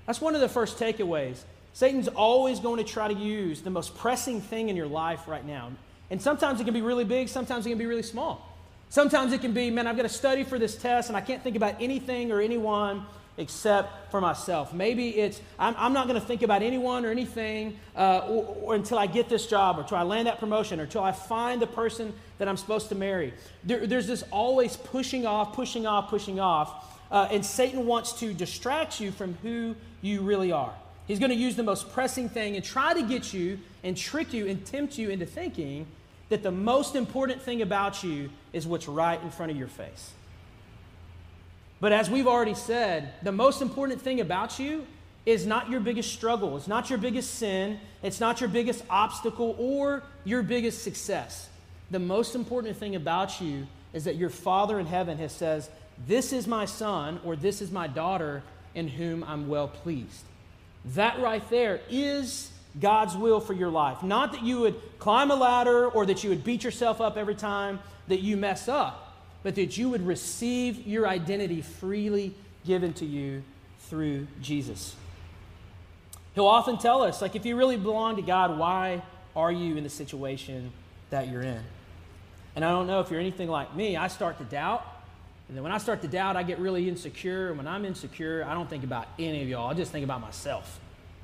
That's 0.06 0.22
one 0.22 0.36
of 0.36 0.42
the 0.42 0.50
first 0.50 0.78
takeaways. 0.78 1.44
Satan's 1.74 2.08
always 2.08 2.60
going 2.60 2.84
to 2.84 2.90
try 2.92 3.08
to 3.08 3.14
use 3.14 3.62
the 3.62 3.70
most 3.70 3.96
pressing 3.96 4.42
thing 4.42 4.70
in 4.70 4.76
your 4.76 4.88
life 4.88 5.28
right 5.28 5.46
now. 5.46 5.72
And 6.10 6.22
sometimes 6.22 6.60
it 6.60 6.64
can 6.64 6.74
be 6.74 6.82
really 6.82 7.04
big, 7.04 7.28
sometimes 7.28 7.66
it 7.66 7.70
can 7.70 7.78
be 7.78 7.86
really 7.86 8.04
small. 8.04 8.58
Sometimes 8.90 9.34
it 9.34 9.42
can 9.42 9.52
be, 9.52 9.70
man, 9.70 9.86
I've 9.86 9.98
got 9.98 10.04
to 10.04 10.10
study 10.10 10.44
for 10.44 10.58
this 10.58 10.76
test 10.78 11.10
and 11.10 11.18
I 11.18 11.22
can't 11.22 11.44
think 11.44 11.58
about 11.58 11.76
anything 11.82 12.32
or 12.32 12.40
anyone 12.40 13.06
except 13.38 14.12
for 14.12 14.20
myself. 14.20 14.74
Maybe 14.74 15.10
it's, 15.10 15.40
I'm, 15.60 15.76
I'm 15.78 15.94
not 15.94 16.08
going 16.08 16.20
to 16.20 16.26
think 16.26 16.42
about 16.42 16.64
anyone 16.64 17.06
or 17.06 17.12
anything 17.12 17.80
uh, 17.96 18.20
or, 18.28 18.58
or 18.62 18.76
until 18.76 18.98
I 18.98 19.06
get 19.06 19.30
this 19.30 19.46
job 19.46 19.78
or 19.78 19.82
until 19.82 19.98
I 19.98 20.04
land 20.04 20.28
that 20.28 20.40
promotion 20.40 20.80
or 20.80 20.84
until 20.84 21.04
I 21.04 21.12
find 21.12 21.62
the 21.62 21.68
person 21.68 22.14
that 22.40 22.48
I'm 22.48 22.58
supposed 22.58 22.90
to 22.90 22.96
marry. 22.96 23.34
There, 23.64 23.86
there's 23.86 24.08
this 24.08 24.24
always 24.32 24.76
pushing 24.76 25.26
off, 25.26 25.54
pushing 25.54 25.86
off, 25.86 26.10
pushing 26.10 26.40
off. 26.40 26.96
Uh, 27.12 27.28
and 27.32 27.46
Satan 27.46 27.86
wants 27.86 28.14
to 28.20 28.34
distract 28.34 29.00
you 29.00 29.12
from 29.12 29.36
who 29.44 29.76
you 30.02 30.22
really 30.22 30.52
are. 30.52 30.74
He's 31.08 31.20
going 31.20 31.32
to 31.32 31.38
use 31.38 31.56
the 31.56 31.64
most 31.64 31.92
pressing 31.94 32.28
thing 32.28 32.56
and 32.56 32.66
try 32.66 32.94
to 32.94 33.02
get 33.02 33.34
you 33.34 33.60
and 33.84 33.96
trick 33.96 34.34
you 34.34 34.48
and 34.48 34.66
tempt 34.66 34.98
you 34.98 35.10
into 35.10 35.26
thinking 35.26 35.88
that 36.30 36.44
the 36.44 36.52
most 36.52 36.96
important 36.96 37.42
thing 37.42 37.62
about 37.62 38.04
you 38.04 38.30
is 38.52 38.68
what's 38.68 38.88
right 38.88 39.22
in 39.22 39.32
front 39.32 39.52
of 39.52 39.58
your 39.58 39.70
face. 39.70 40.12
But 41.80 41.92
as 41.92 42.10
we've 42.10 42.28
already 42.28 42.56
said, 42.56 43.14
the 43.22 43.32
most 43.32 43.62
important 43.62 44.02
thing 44.02 44.20
about 44.20 44.60
you 44.60 44.86
is 45.26 45.46
not 45.46 45.70
your 45.70 45.80
biggest 45.80 46.14
struggle, 46.14 46.56
it's 46.58 46.68
not 46.68 46.90
your 46.90 46.98
biggest 46.98 47.36
sin, 47.36 47.80
it's 48.02 48.20
not 48.20 48.40
your 48.40 48.50
biggest 48.50 48.84
obstacle 48.90 49.56
or 49.60 50.02
your 50.24 50.42
biggest 50.42 50.84
success. 50.84 51.50
The 51.92 52.00
most 52.00 52.34
important 52.34 52.78
thing 52.78 52.96
about 52.96 53.42
you 53.42 53.68
is 53.94 54.06
that 54.06 54.16
your 54.16 54.30
Father 54.30 54.80
in 54.80 54.86
heaven 54.86 55.18
has 55.18 55.32
says, 55.32 55.70
"This 56.08 56.34
is 56.34 56.48
my 56.48 56.66
son 56.66 57.20
or 57.24 57.36
this 57.36 57.62
is 57.62 57.72
my 57.72 57.88
daughter 57.88 58.42
in 58.74 58.88
whom 58.88 59.24
I'm 59.24 59.48
well 59.48 59.68
pleased." 59.68 60.24
That 60.86 61.20
right 61.20 61.48
there 61.50 61.82
is 61.90 62.52
God's 62.80 63.18
will 63.18 63.40
for 63.40 63.54
your 63.54 63.70
life. 63.70 64.04
Not 64.04 64.32
that 64.32 64.44
you 64.44 64.60
would 64.62 64.80
climb 65.00 65.32
a 65.32 65.36
ladder 65.36 65.88
or 65.88 66.06
that 66.06 66.24
you 66.24 66.30
would 66.30 66.44
beat 66.44 66.64
yourself 66.64 67.02
up 67.02 67.18
every 67.18 67.36
time 67.36 67.80
that 68.08 68.22
you 68.22 68.38
mess 68.38 68.68
up, 68.70 69.07
but 69.44 69.56
that 69.56 69.78
you 69.78 69.90
would 69.90 70.06
receive 70.06 70.86
your 70.86 71.08
identity 71.08 71.62
freely 71.62 72.34
given 72.66 72.94
to 72.94 73.06
you 73.06 73.44
through 73.82 74.28
Jesus. 74.42 74.96
He'll 76.36 76.48
often 76.48 76.78
tell 76.78 77.02
us, 77.02 77.22
like, 77.22 77.36
if 77.36 77.46
you 77.46 77.56
really 77.56 77.78
belong 77.78 78.18
to 78.18 78.22
God, 78.22 78.58
why 78.58 79.02
are 79.36 79.52
you 79.52 79.78
in 79.78 79.84
the 79.84 79.90
situation 79.90 80.72
that 81.10 81.30
you're 81.30 81.42
in? 81.42 81.62
And 82.56 82.66
I 82.66 82.72
don't 82.72 82.88
know 82.88 83.00
if 83.00 83.10
you're 83.10 83.20
anything 83.20 83.50
like 83.50 83.76
me, 83.76 83.98
I 83.98 84.08
start 84.08 84.38
to 84.40 84.44
doubt. 84.44 84.86
And 85.48 85.56
then 85.56 85.64
when 85.64 85.72
I 85.72 85.78
start 85.78 86.02
to 86.02 86.08
doubt, 86.08 86.36
I 86.36 86.44
get 86.44 86.60
really 86.60 86.90
insecure. 86.90 87.50
And 87.50 87.58
when 87.58 87.68
I'm 87.68 87.86
insecure, 87.86 88.46
I 88.48 88.54
don't 88.54 88.70
think 88.70 88.84
about 88.84 89.08
any 89.18 89.42
of 89.42 89.48
y'all, 89.48 89.70
I 89.70 89.74
just 89.74 89.92
think 89.92 90.04
about 90.04 90.22
myself. 90.22 90.80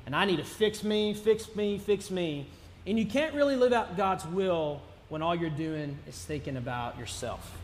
And 0.06 0.16
I 0.16 0.24
need 0.24 0.36
to 0.36 0.44
fix 0.44 0.82
me, 0.82 1.12
fix 1.12 1.54
me, 1.54 1.78
fix 1.78 2.10
me. 2.10 2.46
And 2.86 2.98
you 2.98 3.06
can't 3.06 3.34
really 3.34 3.56
live 3.56 3.72
out 3.72 3.96
God's 3.96 4.24
will 4.26 4.80
when 5.08 5.22
all 5.22 5.34
you're 5.34 5.50
doing 5.50 5.98
is 6.08 6.16
thinking 6.16 6.56
about 6.56 6.98
yourself. 6.98 7.56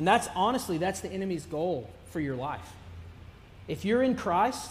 And 0.00 0.08
that's 0.08 0.30
honestly, 0.34 0.78
that's 0.78 1.00
the 1.00 1.10
enemy's 1.10 1.44
goal 1.44 1.90
for 2.08 2.20
your 2.20 2.34
life. 2.34 2.72
If 3.68 3.84
you're 3.84 4.02
in 4.02 4.16
Christ, 4.16 4.70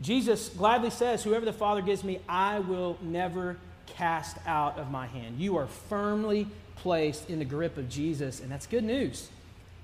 Jesus 0.00 0.48
gladly 0.50 0.90
says, 0.90 1.24
Whoever 1.24 1.44
the 1.44 1.52
Father 1.52 1.82
gives 1.82 2.04
me, 2.04 2.20
I 2.28 2.60
will 2.60 2.96
never 3.02 3.56
cast 3.86 4.36
out 4.46 4.78
of 4.78 4.92
my 4.92 5.08
hand. 5.08 5.40
You 5.40 5.56
are 5.56 5.66
firmly 5.66 6.46
placed 6.76 7.28
in 7.28 7.40
the 7.40 7.44
grip 7.44 7.76
of 7.78 7.88
Jesus, 7.88 8.38
and 8.38 8.48
that's 8.48 8.68
good 8.68 8.84
news. 8.84 9.28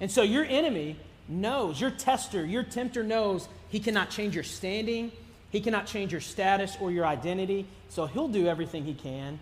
And 0.01 0.09
so 0.09 0.23
your 0.23 0.45
enemy 0.45 0.99
knows, 1.27 1.81
your 1.81 1.91
tester, 1.91 2.47
your 2.47 2.63
tempter 2.63 3.03
knows 3.03 3.49
he 3.71 3.81
cannot 3.81 4.11
change 4.11 4.37
your 4.37 4.45
standing, 4.45 5.11
he 5.51 5.61
cannot 5.61 5.89
change 5.89 6.13
your 6.13 6.21
status 6.21 6.77
or 6.81 6.93
your 6.93 7.07
identity. 7.07 7.67
So 7.89 8.07
he'll 8.07 8.29
do 8.29 8.47
everything 8.47 8.85
he 8.85 8.95
can 8.95 9.41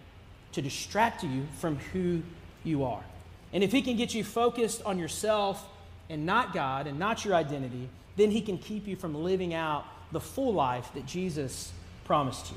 to 0.53 0.63
distract 0.63 1.23
you 1.23 1.49
from 1.59 1.77
who 1.93 2.23
you 2.65 2.85
are. 2.85 3.05
And 3.53 3.63
if 3.63 3.73
he 3.73 3.83
can 3.83 3.97
get 3.97 4.15
you 4.15 4.25
focused 4.25 4.83
on 4.85 4.99
yourself 4.99 5.67
and 6.09 6.25
not 6.25 6.53
God 6.53 6.87
and 6.87 6.99
not 6.99 7.25
your 7.25 7.35
identity, 7.35 7.89
then 8.17 8.31
he 8.31 8.41
can 8.41 8.59
keep 8.59 8.87
you 8.87 8.97
from 8.97 9.15
living 9.15 9.55
out 9.55 9.85
the 10.11 10.21
full 10.21 10.53
life 10.53 10.91
that 10.95 11.07
Jesus 11.07 11.73
promised 12.05 12.51
you. 12.51 12.57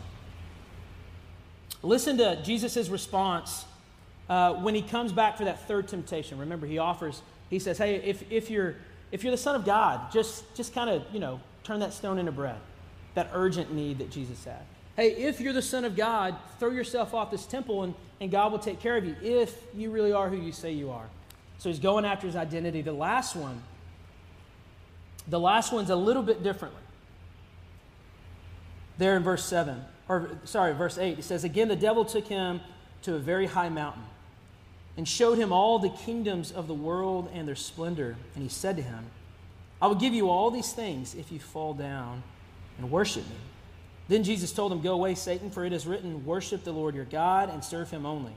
Listen 1.84 2.18
to 2.18 2.42
Jesus' 2.44 2.90
response 2.90 3.66
uh, 4.30 4.54
when 4.54 4.74
he 4.74 4.82
comes 4.82 5.12
back 5.12 5.38
for 5.38 5.46
that 5.46 5.68
third 5.68 5.88
temptation. 5.88 6.38
Remember, 6.40 6.66
he 6.66 6.78
offers, 6.78 7.22
he 7.50 7.60
says, 7.60 7.78
Hey, 7.78 7.96
if, 7.96 8.24
if 8.32 8.50
you're 8.50 8.76
if 9.12 9.24
you're 9.24 9.32
the 9.32 9.38
Son 9.38 9.56
of 9.56 9.66
God, 9.66 10.12
just, 10.12 10.56
just 10.56 10.74
kind 10.74 10.90
of, 10.90 11.04
you 11.14 11.20
know, 11.20 11.40
turn 11.64 11.80
that 11.80 11.94
stone 11.94 12.18
into 12.18 12.32
bread. 12.32 12.58
That 13.14 13.30
urgent 13.34 13.74
need 13.74 14.00
that 14.00 14.12
Jesus 14.12 14.44
had. 14.44 14.62
Hey, 14.96 15.12
if 15.12 15.40
you're 15.40 15.54
the 15.54 15.62
Son 15.62 15.86
of 15.86 15.96
God, 15.96 16.36
throw 16.60 16.70
yourself 16.70 17.14
off 17.14 17.32
this 17.32 17.46
temple 17.46 17.84
and, 17.84 17.94
and 18.20 18.32
God 18.32 18.52
will 18.52 18.60
take 18.60 18.80
care 18.80 18.98
of 18.98 19.06
you 19.06 19.16
if 19.22 19.56
you 19.74 19.92
really 19.92 20.14
are 20.14 20.30
who 20.30 20.38
you 20.38 20.52
say 20.52 20.72
you 20.72 20.92
are. 20.92 21.08
So 21.58 21.70
he's 21.70 21.80
going 21.80 22.06
after 22.06 22.28
his 22.28 22.36
identity. 22.36 22.82
The 22.82 22.94
last 22.94 23.36
one, 23.36 23.62
the 25.28 25.40
last 25.40 25.72
one's 25.72 25.90
a 25.90 25.96
little 25.96 26.24
bit 26.24 26.44
differently. 26.44 26.82
There 28.98 29.18
in 29.18 29.24
verse 29.24 29.44
7, 29.46 29.84
or 30.08 30.30
sorry, 30.46 30.74
verse 30.74 30.98
8, 30.98 31.20
it 31.20 31.24
says, 31.24 31.44
Again, 31.44 31.68
the 31.68 31.76
devil 31.76 32.06
took 32.06 32.28
him 32.28 32.62
to 33.02 33.16
a 33.16 33.20
very 33.20 33.46
high 33.46 33.70
mountain 33.70 34.04
and 34.98 35.08
showed 35.08 35.38
him 35.38 35.52
all 35.52 35.80
the 35.80 35.90
kingdoms 35.90 36.52
of 36.52 36.68
the 36.68 36.74
world 36.74 37.30
and 37.34 37.48
their 37.48 37.56
splendor. 37.56 38.16
And 38.34 38.44
he 38.44 38.50
said 38.50 38.78
to 38.78 38.82
him, 38.82 39.06
I 39.82 39.88
will 39.88 39.96
give 39.96 40.14
you 40.14 40.30
all 40.30 40.52
these 40.52 40.72
things 40.72 41.16
if 41.16 41.32
you 41.32 41.40
fall 41.40 41.74
down 41.74 42.24
and 42.78 42.90
worship 42.90 43.28
me. 43.28 43.36
Then 44.08 44.24
Jesus 44.24 44.52
told 44.52 44.72
him, 44.72 44.82
Go 44.82 44.94
away, 44.94 45.16
Satan, 45.16 45.50
for 45.50 45.66
it 45.66 45.74
is 45.74 45.88
written, 45.88 46.26
Worship 46.26 46.64
the 46.64 46.72
Lord 46.72 46.96
your 46.96 47.06
God 47.06 47.50
and 47.50 47.64
serve 47.64 47.90
him 47.90 48.06
only. 48.06 48.34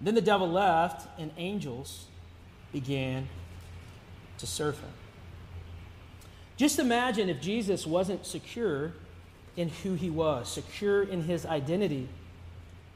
Then 0.00 0.14
the 0.14 0.20
devil 0.20 0.48
left, 0.48 1.06
and 1.18 1.30
angels 1.36 2.06
began 2.72 3.28
to 4.38 4.46
serve 4.46 4.78
him. 4.78 4.90
Just 6.56 6.78
imagine 6.78 7.28
if 7.28 7.40
Jesus 7.40 7.86
wasn't 7.86 8.26
secure 8.26 8.92
in 9.56 9.68
who 9.68 9.94
he 9.94 10.10
was, 10.10 10.50
secure 10.50 11.02
in 11.02 11.22
his 11.22 11.44
identity. 11.44 12.08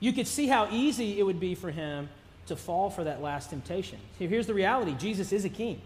You 0.00 0.12
could 0.12 0.26
see 0.26 0.46
how 0.46 0.68
easy 0.70 1.18
it 1.18 1.22
would 1.22 1.40
be 1.40 1.54
for 1.54 1.70
him 1.70 2.08
to 2.46 2.56
fall 2.56 2.90
for 2.90 3.04
that 3.04 3.22
last 3.22 3.50
temptation. 3.50 3.98
Here's 4.18 4.46
the 4.46 4.54
reality 4.54 4.94
Jesus 4.94 5.32
is 5.32 5.44
a 5.44 5.48
king. 5.48 5.80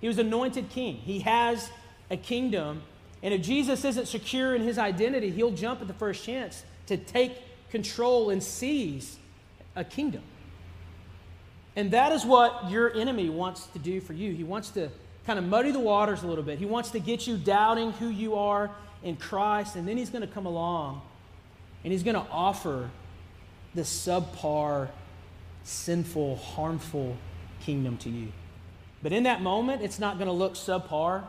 He 0.00 0.08
was 0.08 0.18
anointed 0.18 0.70
king. 0.70 0.96
He 0.96 1.20
has 1.20 1.70
a 2.10 2.16
kingdom. 2.16 2.82
And 3.24 3.32
if 3.32 3.40
Jesus 3.40 3.84
isn't 3.84 4.06
secure 4.06 4.54
in 4.54 4.62
his 4.62 4.78
identity, 4.78 5.30
he'll 5.30 5.50
jump 5.50 5.80
at 5.80 5.88
the 5.88 5.94
first 5.94 6.24
chance 6.24 6.62
to 6.86 6.98
take 6.98 7.32
control 7.70 8.28
and 8.28 8.42
seize 8.42 9.16
a 9.74 9.82
kingdom. 9.82 10.22
And 11.74 11.90
that 11.90 12.12
is 12.12 12.24
what 12.24 12.70
your 12.70 12.94
enemy 12.94 13.30
wants 13.30 13.66
to 13.68 13.78
do 13.78 14.00
for 14.00 14.12
you. 14.12 14.32
He 14.32 14.44
wants 14.44 14.68
to 14.70 14.90
kind 15.26 15.38
of 15.38 15.44
muddy 15.46 15.70
the 15.70 15.80
waters 15.80 16.22
a 16.22 16.26
little 16.26 16.44
bit. 16.44 16.58
He 16.58 16.66
wants 16.66 16.90
to 16.90 17.00
get 17.00 17.26
you 17.26 17.38
doubting 17.38 17.92
who 17.92 18.08
you 18.08 18.34
are 18.34 18.70
in 19.02 19.16
Christ. 19.16 19.74
And 19.74 19.88
then 19.88 19.96
he's 19.96 20.10
going 20.10 20.22
to 20.22 20.32
come 20.32 20.46
along 20.46 21.00
and 21.82 21.92
he's 21.92 22.02
going 22.02 22.16
to 22.16 22.26
offer 22.30 22.90
the 23.74 23.82
subpar 23.82 24.88
sinful, 25.64 26.36
harmful 26.36 27.16
kingdom 27.60 27.96
to 27.98 28.10
you. 28.10 28.28
But 29.02 29.12
in 29.12 29.22
that 29.22 29.40
moment, 29.40 29.82
it's 29.82 29.98
not 29.98 30.18
going 30.18 30.26
to 30.26 30.32
look 30.32 30.54
subpar. 30.54 31.24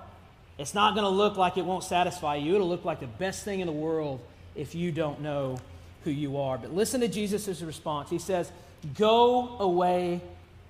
It's 0.57 0.73
not 0.73 0.93
going 0.95 1.03
to 1.03 1.09
look 1.09 1.37
like 1.37 1.57
it 1.57 1.65
won't 1.65 1.83
satisfy 1.83 2.35
you. 2.35 2.55
It'll 2.55 2.69
look 2.69 2.85
like 2.85 2.99
the 2.99 3.07
best 3.07 3.43
thing 3.43 3.59
in 3.59 3.67
the 3.67 3.73
world 3.73 4.21
if 4.55 4.73
you 4.73 4.91
don't 4.91 5.21
know 5.21 5.57
who 6.03 6.11
you 6.11 6.37
are. 6.37 6.57
But 6.57 6.73
listen 6.73 7.01
to 7.01 7.07
Jesus' 7.07 7.61
response. 7.61 8.09
He 8.09 8.19
says, 8.19 8.51
Go 8.97 9.57
away, 9.59 10.21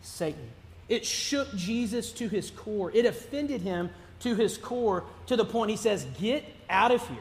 Satan. 0.01 0.49
It 0.87 1.05
shook 1.05 1.53
Jesus 1.55 2.11
to 2.13 2.27
his 2.27 2.51
core. 2.51 2.91
It 2.93 3.05
offended 3.05 3.61
him 3.61 3.89
to 4.21 4.35
his 4.35 4.57
core 4.57 5.03
to 5.27 5.35
the 5.35 5.45
point 5.45 5.71
he 5.71 5.77
says, 5.77 6.05
Get 6.19 6.43
out 6.69 6.91
of 6.91 7.07
here. 7.07 7.17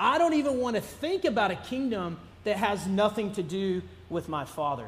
I 0.00 0.18
don't 0.18 0.34
even 0.34 0.58
want 0.58 0.76
to 0.76 0.82
think 0.82 1.24
about 1.24 1.50
a 1.50 1.56
kingdom 1.56 2.18
that 2.44 2.56
has 2.56 2.86
nothing 2.86 3.32
to 3.34 3.42
do 3.42 3.82
with 4.08 4.28
my 4.28 4.44
Father 4.44 4.86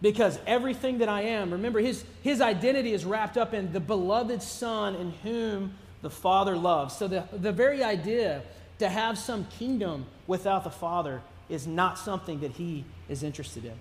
because 0.00 0.38
everything 0.46 0.98
that 0.98 1.08
I 1.08 1.22
am, 1.22 1.52
remember, 1.52 1.78
his, 1.78 2.04
his 2.22 2.40
identity 2.40 2.92
is 2.92 3.04
wrapped 3.04 3.38
up 3.38 3.54
in 3.54 3.72
the 3.72 3.78
beloved 3.78 4.42
Son 4.42 4.96
in 4.96 5.12
whom 5.22 5.74
the 6.02 6.10
Father 6.10 6.56
loves. 6.56 6.96
So 6.96 7.08
the, 7.08 7.24
the 7.32 7.52
very 7.52 7.82
idea 7.82 8.42
to 8.78 8.88
have 8.88 9.16
some 9.16 9.46
kingdom 9.58 10.06
without 10.26 10.64
the 10.64 10.70
Father 10.70 11.22
is 11.48 11.66
not 11.66 11.98
something 11.98 12.40
that 12.40 12.52
he 12.52 12.84
is 13.08 13.22
interested 13.22 13.64
in. 13.64 13.74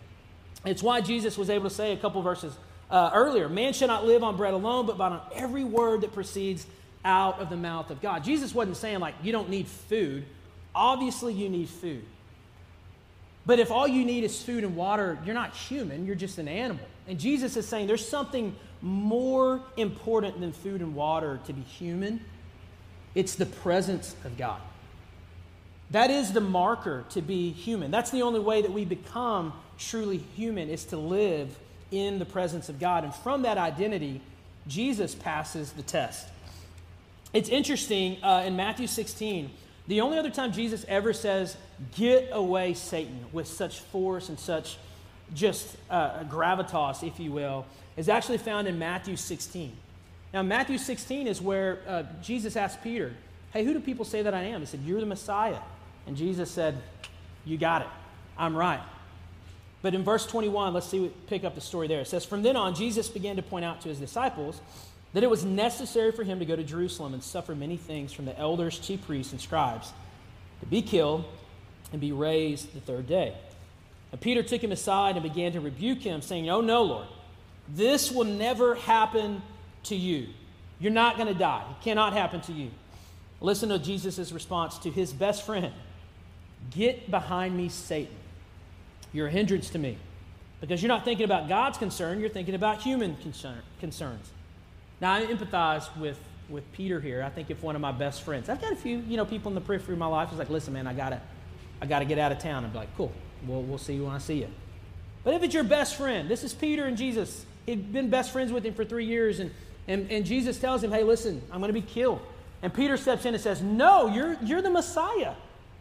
It's 0.64 0.84
why 0.84 1.02
Jesus 1.02 1.38
was 1.38 1.50
able 1.50 1.70
to 1.70 1.76
say 1.76 1.92
a 1.92 1.98
couple 1.98 2.22
verses 2.22 2.56
uh, 2.92 3.10
earlier 3.14 3.48
man 3.48 3.74
shall 3.74 3.88
not 3.88 4.06
live 4.06 4.22
on 4.22 4.36
bread 4.36 4.54
alone, 4.54 4.86
but 4.86 4.98
by 4.98 5.08
on 5.08 5.22
every 5.34 5.64
word 5.64 6.02
that 6.02 6.14
proceeds 6.14 6.68
out 7.04 7.40
of 7.40 7.50
the 7.50 7.56
mouth 7.56 7.90
of 7.90 8.02
God. 8.02 8.24
Jesus 8.24 8.54
wasn't 8.54 8.78
saying, 8.78 9.00
like, 9.00 9.16
you 9.24 9.32
don't 9.32 9.50
need 9.50 9.68
food. 9.68 10.26
Obviously, 10.76 11.34
you 11.34 11.50
need 11.50 11.70
food. 11.70 12.04
But 13.46 13.60
if 13.60 13.72
all 13.72 13.88
you 13.88 14.06
need 14.06 14.24
is 14.24 14.42
food 14.42 14.64
and 14.64 14.76
water, 14.76 15.18
you're 15.26 15.34
not 15.34 15.56
human, 15.56 16.06
you're 16.06 16.16
just 16.16 16.38
an 16.38 16.48
animal. 16.48 16.86
And 17.08 17.20
Jesus 17.20 17.58
is 17.58 17.68
saying 17.68 17.88
there's 17.88 18.08
something 18.08 18.56
more 18.82 19.62
important 19.78 20.40
than 20.40 20.52
food 20.52 20.82
and 20.82 20.96
water 20.96 21.40
to 21.46 21.54
be 21.54 21.62
human. 21.62 22.22
it's 23.14 23.36
the 23.36 23.46
presence 23.46 24.16
of 24.24 24.38
God. 24.38 24.62
That 25.90 26.10
is 26.10 26.32
the 26.32 26.42
marker 26.42 27.04
to 27.10 27.22
be 27.22 27.52
human. 27.52 27.92
That's 27.92 28.12
the 28.12 28.22
only 28.22 28.40
way 28.40 28.62
that 28.62 28.72
we 28.72 28.86
become 28.86 29.52
truly 29.78 30.18
human 30.18 30.70
is 30.70 30.86
to 30.86 30.98
live 30.98 31.50
in 31.92 32.20
the 32.20 32.26
presence 32.26 32.70
of 32.70 32.80
God. 32.80 33.04
And 33.04 33.14
from 33.14 33.42
that 33.42 33.58
identity, 33.58 34.22
Jesus 34.68 35.14
passes 35.14 35.74
the 35.74 35.82
test. 35.82 36.28
It's 37.34 37.50
interesting 37.50 38.24
uh, 38.24 38.44
in 38.46 38.56
Matthew 38.56 38.88
16, 38.88 39.50
the 39.88 40.02
only 40.02 40.18
other 40.18 40.30
time 40.30 40.52
Jesus 40.52 40.86
ever 40.88 41.14
says, 41.14 41.58
Get 41.96 42.30
away, 42.32 42.74
Satan, 42.74 43.26
with 43.32 43.48
such 43.48 43.80
force 43.80 44.30
and 44.30 44.40
such 44.40 44.78
just 45.34 45.76
uh, 45.90 46.24
gravitas, 46.24 47.06
if 47.08 47.20
you 47.20 47.32
will, 47.32 47.66
is 47.98 48.10
actually 48.10 48.38
found 48.38 48.68
in 48.68 48.78
Matthew 48.78 49.16
16. 49.16 49.76
Now, 50.34 50.44
Matthew 50.44 50.78
16 50.78 51.28
is 51.28 51.42
where 51.42 51.80
uh, 51.88 52.04
Jesus 52.22 52.56
asked 52.56 52.82
Peter, 52.84 53.14
Hey, 53.52 53.66
who 53.66 53.74
do 53.74 53.80
people 53.80 54.06
say 54.06 54.22
that 54.22 54.34
I 54.34 54.44
am? 54.44 54.62
He 54.62 54.66
said, 54.66 54.82
You're 54.86 55.00
the 55.00 55.06
Messiah. 55.06 55.60
And 56.08 56.16
Jesus 56.16 56.50
said, 56.50 56.78
You 57.44 57.58
got 57.58 57.82
it. 57.82 57.88
I'm 58.38 58.56
right. 58.56 58.82
But 59.82 59.96
in 59.96 60.04
verse 60.04 60.28
21, 60.28 60.74
let's 60.74 60.88
see, 60.88 61.00
we 61.00 61.10
pick 61.28 61.44
up 61.44 61.56
the 61.56 61.62
story 61.62 61.88
there. 61.88 62.02
It 62.02 62.08
says, 62.08 62.24
From 62.24 62.44
then 62.44 62.56
on, 62.56 62.76
Jesus 62.76 63.10
began 63.10 63.36
to 63.36 63.42
point 63.42 63.66
out 63.66 63.82
to 63.82 63.90
his 63.90 64.00
disciples 64.00 64.62
that 65.14 65.24
it 65.24 65.30
was 65.30 65.44
necessary 65.44 66.12
for 66.12 66.24
him 66.24 66.40
to 66.40 66.46
go 66.46 66.56
to 66.56 66.64
Jerusalem 66.64 67.14
and 67.14 67.24
suffer 67.24 67.54
many 67.54 67.78
things 67.78 68.14
from 68.14 68.26
the 68.26 68.38
elders, 68.38 68.80
chief 68.80 69.06
priests, 69.06 69.32
and 69.32 69.42
scribes, 69.42 69.92
to 70.62 70.66
be 70.66 70.82
killed 70.82 71.26
and 71.92 72.00
be 72.00 72.12
raised 72.12 72.74
the 72.74 72.80
third 72.80 73.08
day. 73.08 73.34
And 74.12 74.22
Peter 74.22 74.44
took 74.44 74.64
him 74.64 74.72
aside 74.72 75.16
and 75.16 75.24
began 75.24 75.54
to 75.54 75.60
rebuke 75.62 76.00
him, 76.00 76.22
saying, 76.22 76.50
Oh, 76.50 76.62
no, 76.62 76.84
Lord, 76.84 77.08
this 77.70 78.12
will 78.12 78.26
never 78.26 78.76
happen 78.76 79.42
to 79.84 79.96
you. 79.96 80.28
You're 80.80 80.92
not 80.92 81.16
going 81.18 81.28
to 81.28 81.38
die. 81.38 81.64
It 81.70 81.84
cannot 81.84 82.14
happen 82.14 82.42
to 82.42 82.54
you. 82.54 82.72
Listen 83.40 83.70
to 83.70 83.80
Jesus' 83.80 84.32
response 84.32 84.78
to 84.80 84.92
his 84.92 85.14
best 85.14 85.46
friend 85.46 85.72
Get 86.70 87.10
behind 87.10 87.58
me, 87.58 87.70
Satan. 87.70 88.16
You're 89.14 89.28
a 89.28 89.32
hindrance 89.32 89.72
to 89.72 89.80
me. 89.80 89.98
Because 90.62 90.82
you're 90.82 90.90
not 90.90 91.04
thinking 91.04 91.26
about 91.26 91.50
God's 91.50 91.80
concern, 91.80 92.20
you're 92.20 92.30
thinking 92.30 92.54
about 92.54 92.84
human 92.84 93.16
concern, 93.18 93.58
concerns. 93.80 94.30
Now, 95.02 95.16
I 95.16 95.26
empathize 95.26 95.96
with, 95.98 96.20
with 96.48 96.72
Peter 96.74 97.02
here. 97.02 97.24
I 97.24 97.30
think 97.30 97.50
if 97.50 97.64
one 97.64 97.76
of 97.76 97.82
my 97.82 97.92
best 97.92 98.22
friends, 98.22 98.50
I've 98.50 98.62
got 98.62 98.72
a 98.72 98.76
few, 98.76 99.00
you 99.08 99.18
know, 99.18 99.26
people 99.26 99.50
in 99.50 99.56
the 99.56 99.62
periphery 99.62 99.94
of 99.94 100.00
my 100.00 100.06
life 100.06 100.32
is 100.32 100.38
like, 100.38 100.52
listen, 100.52 100.74
man, 100.74 100.86
I 100.86 100.94
gotta, 100.94 101.20
I 101.82 101.88
gotta 101.88 102.06
get 102.06 102.20
out 102.20 102.32
of 102.32 102.38
town. 102.38 102.64
I'm 102.64 102.74
like, 102.74 102.96
cool, 102.96 103.12
we'll, 103.48 103.64
we'll 103.64 103.80
see 103.80 103.96
you 103.96 104.06
when 104.06 104.14
I 104.14 104.20
see 104.20 104.36
you. 104.36 104.48
But 105.24 105.34
if 105.34 105.42
it's 105.42 105.56
your 105.56 105.64
best 105.64 105.96
friend, 105.96 106.30
this 106.30 106.44
is 106.44 106.54
Peter 106.54 106.86
and 106.86 106.96
Jesus. 106.96 107.46
He'd 107.66 107.92
been 107.92 108.12
best 108.12 108.32
friends 108.32 108.52
with 108.52 108.64
him 108.64 108.76
for 108.76 108.86
three 108.86 109.06
years, 109.06 109.40
and, 109.40 109.52
and, 109.88 110.10
and 110.12 110.24
Jesus 110.24 110.60
tells 110.60 110.84
him, 110.84 110.92
hey, 110.92 111.04
listen, 111.04 111.42
I'm 111.52 111.60
going 111.60 111.74
to 111.74 111.80
be 111.80 111.82
killed. 111.82 112.22
And 112.62 112.72
Peter 112.72 112.96
steps 112.96 113.26
in 113.26 113.34
and 113.34 113.42
says, 113.42 113.62
no, 113.62 114.08
you're, 114.08 114.38
you're 114.44 114.62
the 114.62 114.70
Messiah. 114.70 115.34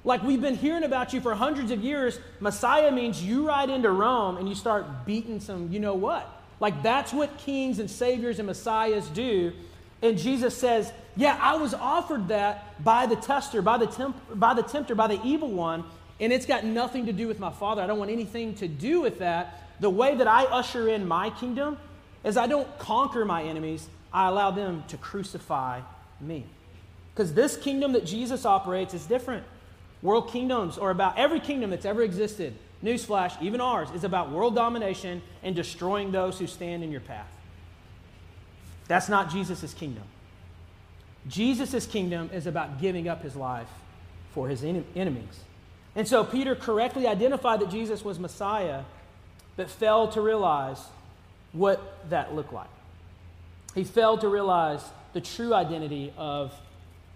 Like 0.03 0.23
we've 0.23 0.41
been 0.41 0.57
hearing 0.57 0.85
about 0.85 1.13
you 1.13 1.21
for 1.21 1.35
hundreds 1.35 1.71
of 1.71 1.85
years. 1.85 2.19
Messiah 2.41 2.91
means 2.91 3.23
you 3.23 3.47
ride 3.47 3.69
into 3.69 3.91
Rome 3.91 4.39
and 4.39 4.49
you 4.49 4.55
start 4.55 5.05
beating 5.05 5.41
some, 5.41 5.71
you 5.71 5.79
know 5.79 5.93
what. 5.93 6.40
Like 6.61 6.83
that's 6.83 7.13
what 7.13 7.37
kings 7.39 7.79
and 7.79 7.91
saviors 7.91 8.39
and 8.39 8.47
messiahs 8.47 9.09
do. 9.09 9.53
And 10.03 10.19
Jesus 10.19 10.57
says, 10.57 10.93
Yeah, 11.17 11.39
I 11.41 11.57
was 11.57 11.75
offered 11.75 12.29
that 12.29 12.83
by 12.85 13.07
the 13.07 13.17
tester, 13.17 13.63
by 13.63 13.79
the, 13.79 13.87
temp- 13.87 14.39
by 14.39 14.55
the 14.55 14.63
tempter, 14.63 14.95
by 14.95 15.09
the 15.09 15.21
evil 15.25 15.51
one, 15.51 15.85
and 16.21 16.33
it's 16.33 16.47
got 16.47 16.65
nothing 16.65 17.07
to 17.07 17.13
do 17.13 17.27
with 17.27 17.41
my 17.41 17.51
Father. 17.51 17.83
I 17.83 17.87
don't 17.87 17.99
want 17.99 18.11
anything 18.11 18.55
to 18.57 18.69
do 18.69 19.01
with 19.01 19.19
that. 19.19 19.63
The 19.81 19.91
way 19.91 20.15
that 20.15 20.29
I 20.29 20.45
usher 20.45 20.89
in 20.89 21.09
my 21.09 21.31
kingdom 21.31 21.79
is 22.23 22.37
I 22.37 22.47
don't 22.47 22.79
conquer 22.79 23.25
my 23.25 23.43
enemies, 23.45 23.89
I 24.13 24.29
allow 24.29 24.51
them 24.51 24.85
to 24.89 24.99
crucify 24.99 25.81
me. 26.21 26.45
Because 27.15 27.33
this 27.33 27.57
kingdom 27.57 27.93
that 27.93 28.05
Jesus 28.05 28.45
operates 28.45 28.93
is 28.93 29.07
different. 29.07 29.45
World 30.03 30.31
kingdoms 30.31 30.79
are 30.79 30.91
about 30.91 31.19
every 31.19 31.41
kingdom 31.41 31.71
that's 31.71 31.85
ever 31.87 32.03
existed. 32.03 32.55
Newsflash, 32.83 33.41
even 33.43 33.61
ours, 33.61 33.89
is 33.95 34.05
about 34.05 34.31
world 34.31 34.55
domination 34.55 35.23
and 35.43 35.55
destroying 35.55 36.13
those 36.13 36.39
who 36.39 36.47
stand 36.47 36.83
in 36.83 36.91
your 36.91 37.01
path. 37.01 37.31
That's 38.89 39.09
not 39.09 39.31
Jesus' 39.31 39.75
kingdom. 39.75 40.05
Jesus' 41.29 41.87
kingdom 41.87 42.31
is 42.33 42.47
about 42.47 42.81
giving 42.81 43.09
up 43.09 43.23
his 43.23 43.37
life 43.37 43.69
for 44.33 44.49
his 44.49 44.65
en- 44.65 44.85
enemies. 44.97 45.41
And 45.95 46.09
so 46.09 46.25
Peter 46.25 46.55
correctly 46.55 47.07
identified 47.07 47.61
that 47.61 47.71
Jesus 47.71 48.05
was 48.05 48.19
Messiah, 48.19 48.83
but 49.57 49.69
failed 49.69 50.13
to 50.13 50.21
realize 50.21 50.81
what 51.53 52.09
that 52.11 52.35
looked 52.35 52.53
like. 52.53 52.71
He 53.75 53.85
failed 53.85 54.23
to 54.23 54.29
realize 54.29 54.83
the 55.13 55.21
true 55.21 55.53
identity 55.53 56.13
of 56.17 56.53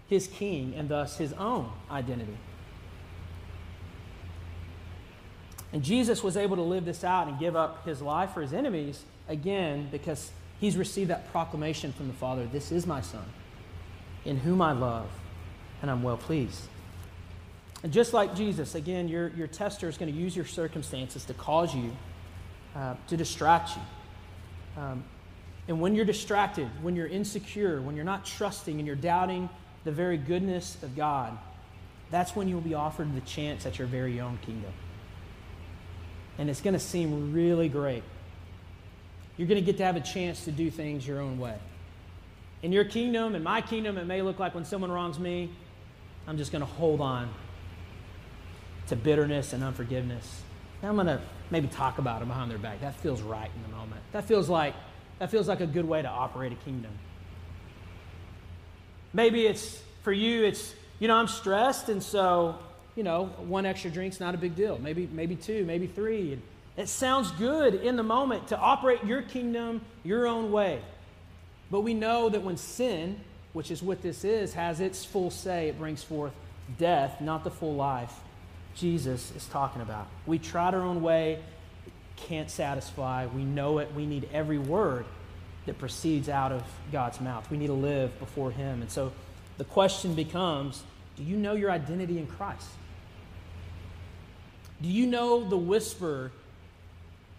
his 0.07 0.27
king 0.27 0.73
and 0.75 0.87
thus 0.87 1.17
his 1.17 1.33
own 1.33 1.71
identity. 1.89 2.37
And 5.73 5.83
Jesus 5.83 6.23
was 6.23 6.37
able 6.37 6.55
to 6.55 6.61
live 6.61 6.85
this 6.85 7.03
out 7.03 7.27
and 7.27 7.39
give 7.39 7.55
up 7.55 7.85
his 7.85 8.01
life 8.01 8.31
for 8.31 8.41
his 8.41 8.53
enemies 8.53 9.03
again 9.27 9.89
because 9.91 10.31
he's 10.59 10.77
received 10.77 11.09
that 11.09 11.31
proclamation 11.31 11.91
from 11.93 12.07
the 12.07 12.13
Father 12.13 12.45
This 12.45 12.71
is 12.71 12.85
my 12.85 13.01
Son, 13.01 13.25
in 14.23 14.37
whom 14.37 14.61
I 14.61 14.71
love, 14.71 15.09
and 15.81 15.91
I'm 15.91 16.03
well 16.03 16.17
pleased. 16.17 16.61
And 17.83 17.91
just 17.91 18.13
like 18.13 18.35
Jesus, 18.35 18.73
again, 18.73 19.07
your, 19.07 19.29
your 19.29 19.47
tester 19.47 19.89
is 19.89 19.97
going 19.97 20.11
to 20.11 20.17
use 20.17 20.35
your 20.35 20.45
circumstances 20.45 21.25
to 21.25 21.33
cause 21.33 21.75
you 21.75 21.91
uh, 22.75 22.95
to 23.07 23.17
distract 23.17 23.71
you. 23.75 24.81
Um, 24.81 25.03
and 25.67 25.81
when 25.81 25.95
you're 25.95 26.05
distracted, 26.05 26.67
when 26.81 26.95
you're 26.95 27.07
insecure, 27.07 27.81
when 27.81 27.95
you're 27.95 28.05
not 28.05 28.25
trusting 28.25 28.77
and 28.77 28.85
you're 28.85 28.95
doubting 28.95 29.49
the 29.83 29.91
very 29.91 30.17
goodness 30.17 30.77
of 30.83 30.95
God, 30.95 31.37
that's 32.11 32.35
when 32.35 32.47
you 32.47 32.55
will 32.55 32.61
be 32.61 32.73
offered 32.73 33.13
the 33.15 33.21
chance 33.21 33.65
at 33.65 33.79
your 33.79 33.87
very 33.87 34.19
own 34.19 34.37
kingdom 34.45 34.71
and 36.37 36.49
it's 36.49 36.61
going 36.61 36.73
to 36.73 36.79
seem 36.79 37.33
really 37.33 37.69
great. 37.69 38.03
You're 39.37 39.47
going 39.47 39.59
to 39.59 39.65
get 39.65 39.77
to 39.77 39.85
have 39.85 39.95
a 39.95 40.01
chance 40.01 40.45
to 40.45 40.51
do 40.51 40.69
things 40.71 41.07
your 41.07 41.19
own 41.19 41.39
way. 41.39 41.57
In 42.63 42.71
your 42.71 42.85
kingdom, 42.85 43.35
in 43.35 43.43
my 43.43 43.61
kingdom, 43.61 43.97
it 43.97 44.05
may 44.05 44.21
look 44.21 44.39
like 44.39 44.55
when 44.55 44.65
someone 44.65 44.91
wrongs 44.91 45.19
me, 45.19 45.51
I'm 46.27 46.37
just 46.37 46.51
going 46.51 46.61
to 46.61 46.65
hold 46.65 47.01
on 47.01 47.29
to 48.87 48.95
bitterness 48.95 49.53
and 49.53 49.63
unforgiveness. 49.63 50.41
And 50.81 50.89
I'm 50.89 50.95
going 50.95 51.07
to 51.07 51.21
maybe 51.51 51.67
talk 51.67 51.97
about 51.97 52.19
them 52.19 52.29
behind 52.29 52.49
their 52.49 52.57
back. 52.57 52.81
That 52.81 52.95
feels 52.95 53.21
right 53.21 53.49
in 53.55 53.61
the 53.63 53.77
moment. 53.77 54.01
That 54.11 54.25
feels 54.25 54.49
like 54.49 54.73
that 55.19 55.31
feels 55.31 55.47
like 55.47 55.61
a 55.61 55.67
good 55.67 55.85
way 55.85 56.01
to 56.01 56.09
operate 56.09 56.51
a 56.51 56.55
kingdom. 56.55 56.91
Maybe 59.13 59.47
it's 59.47 59.81
for 60.03 60.11
you, 60.11 60.43
it's, 60.43 60.73
you 60.99 61.07
know, 61.07 61.15
I'm 61.15 61.27
stressed, 61.27 61.89
and 61.89 62.03
so 62.03 62.59
you 62.95 63.03
know, 63.03 63.25
one 63.39 63.65
extra 63.65 63.89
drink's 63.89 64.19
not 64.19 64.35
a 64.35 64.37
big 64.37 64.55
deal. 64.55 64.77
Maybe, 64.77 65.09
maybe 65.11 65.35
two, 65.35 65.65
maybe 65.65 65.87
three. 65.87 66.33
And 66.33 66.41
it 66.77 66.89
sounds 66.89 67.31
good 67.31 67.75
in 67.75 67.95
the 67.95 68.03
moment 68.03 68.47
to 68.49 68.57
operate 68.57 69.03
your 69.03 69.21
kingdom 69.21 69.81
your 70.03 70.27
own 70.27 70.51
way. 70.51 70.81
But 71.71 71.81
we 71.81 71.93
know 71.93 72.29
that 72.29 72.41
when 72.41 72.57
sin, 72.57 73.19
which 73.53 73.71
is 73.71 73.81
what 73.81 74.01
this 74.01 74.23
is, 74.23 74.53
has 74.53 74.79
its 74.79 75.03
full 75.03 75.31
say, 75.31 75.67
it 75.69 75.77
brings 75.77 76.03
forth 76.03 76.33
death, 76.77 77.21
not 77.21 77.43
the 77.43 77.51
full 77.51 77.75
life 77.75 78.13
Jesus 78.75 79.31
is 79.35 79.45
talking 79.47 79.81
about. 79.81 80.07
We 80.25 80.37
tried 80.39 80.73
our 80.73 80.81
own 80.81 81.01
way, 81.01 81.39
can't 82.15 82.49
satisfy. 82.49 83.25
We 83.27 83.43
know 83.43 83.79
it. 83.79 83.93
We 83.93 84.05
need 84.05 84.29
every 84.33 84.57
word 84.57 85.05
that 85.65 85.77
proceeds 85.77 86.29
out 86.29 86.51
of 86.51 86.63
God's 86.91 87.19
mouth. 87.19 87.49
We 87.49 87.57
need 87.57 87.67
to 87.67 87.73
live 87.73 88.17
before 88.19 88.51
Him. 88.51 88.81
And 88.81 88.91
so 88.91 89.11
the 89.57 89.63
question 89.63 90.13
becomes 90.13 90.83
do 91.15 91.23
you 91.23 91.37
know 91.37 91.53
your 91.53 91.71
identity 91.71 92.19
in 92.19 92.27
Christ? 92.27 92.67
Do 94.81 94.89
you 94.89 95.05
know 95.05 95.47
the 95.47 95.57
whisper 95.57 96.31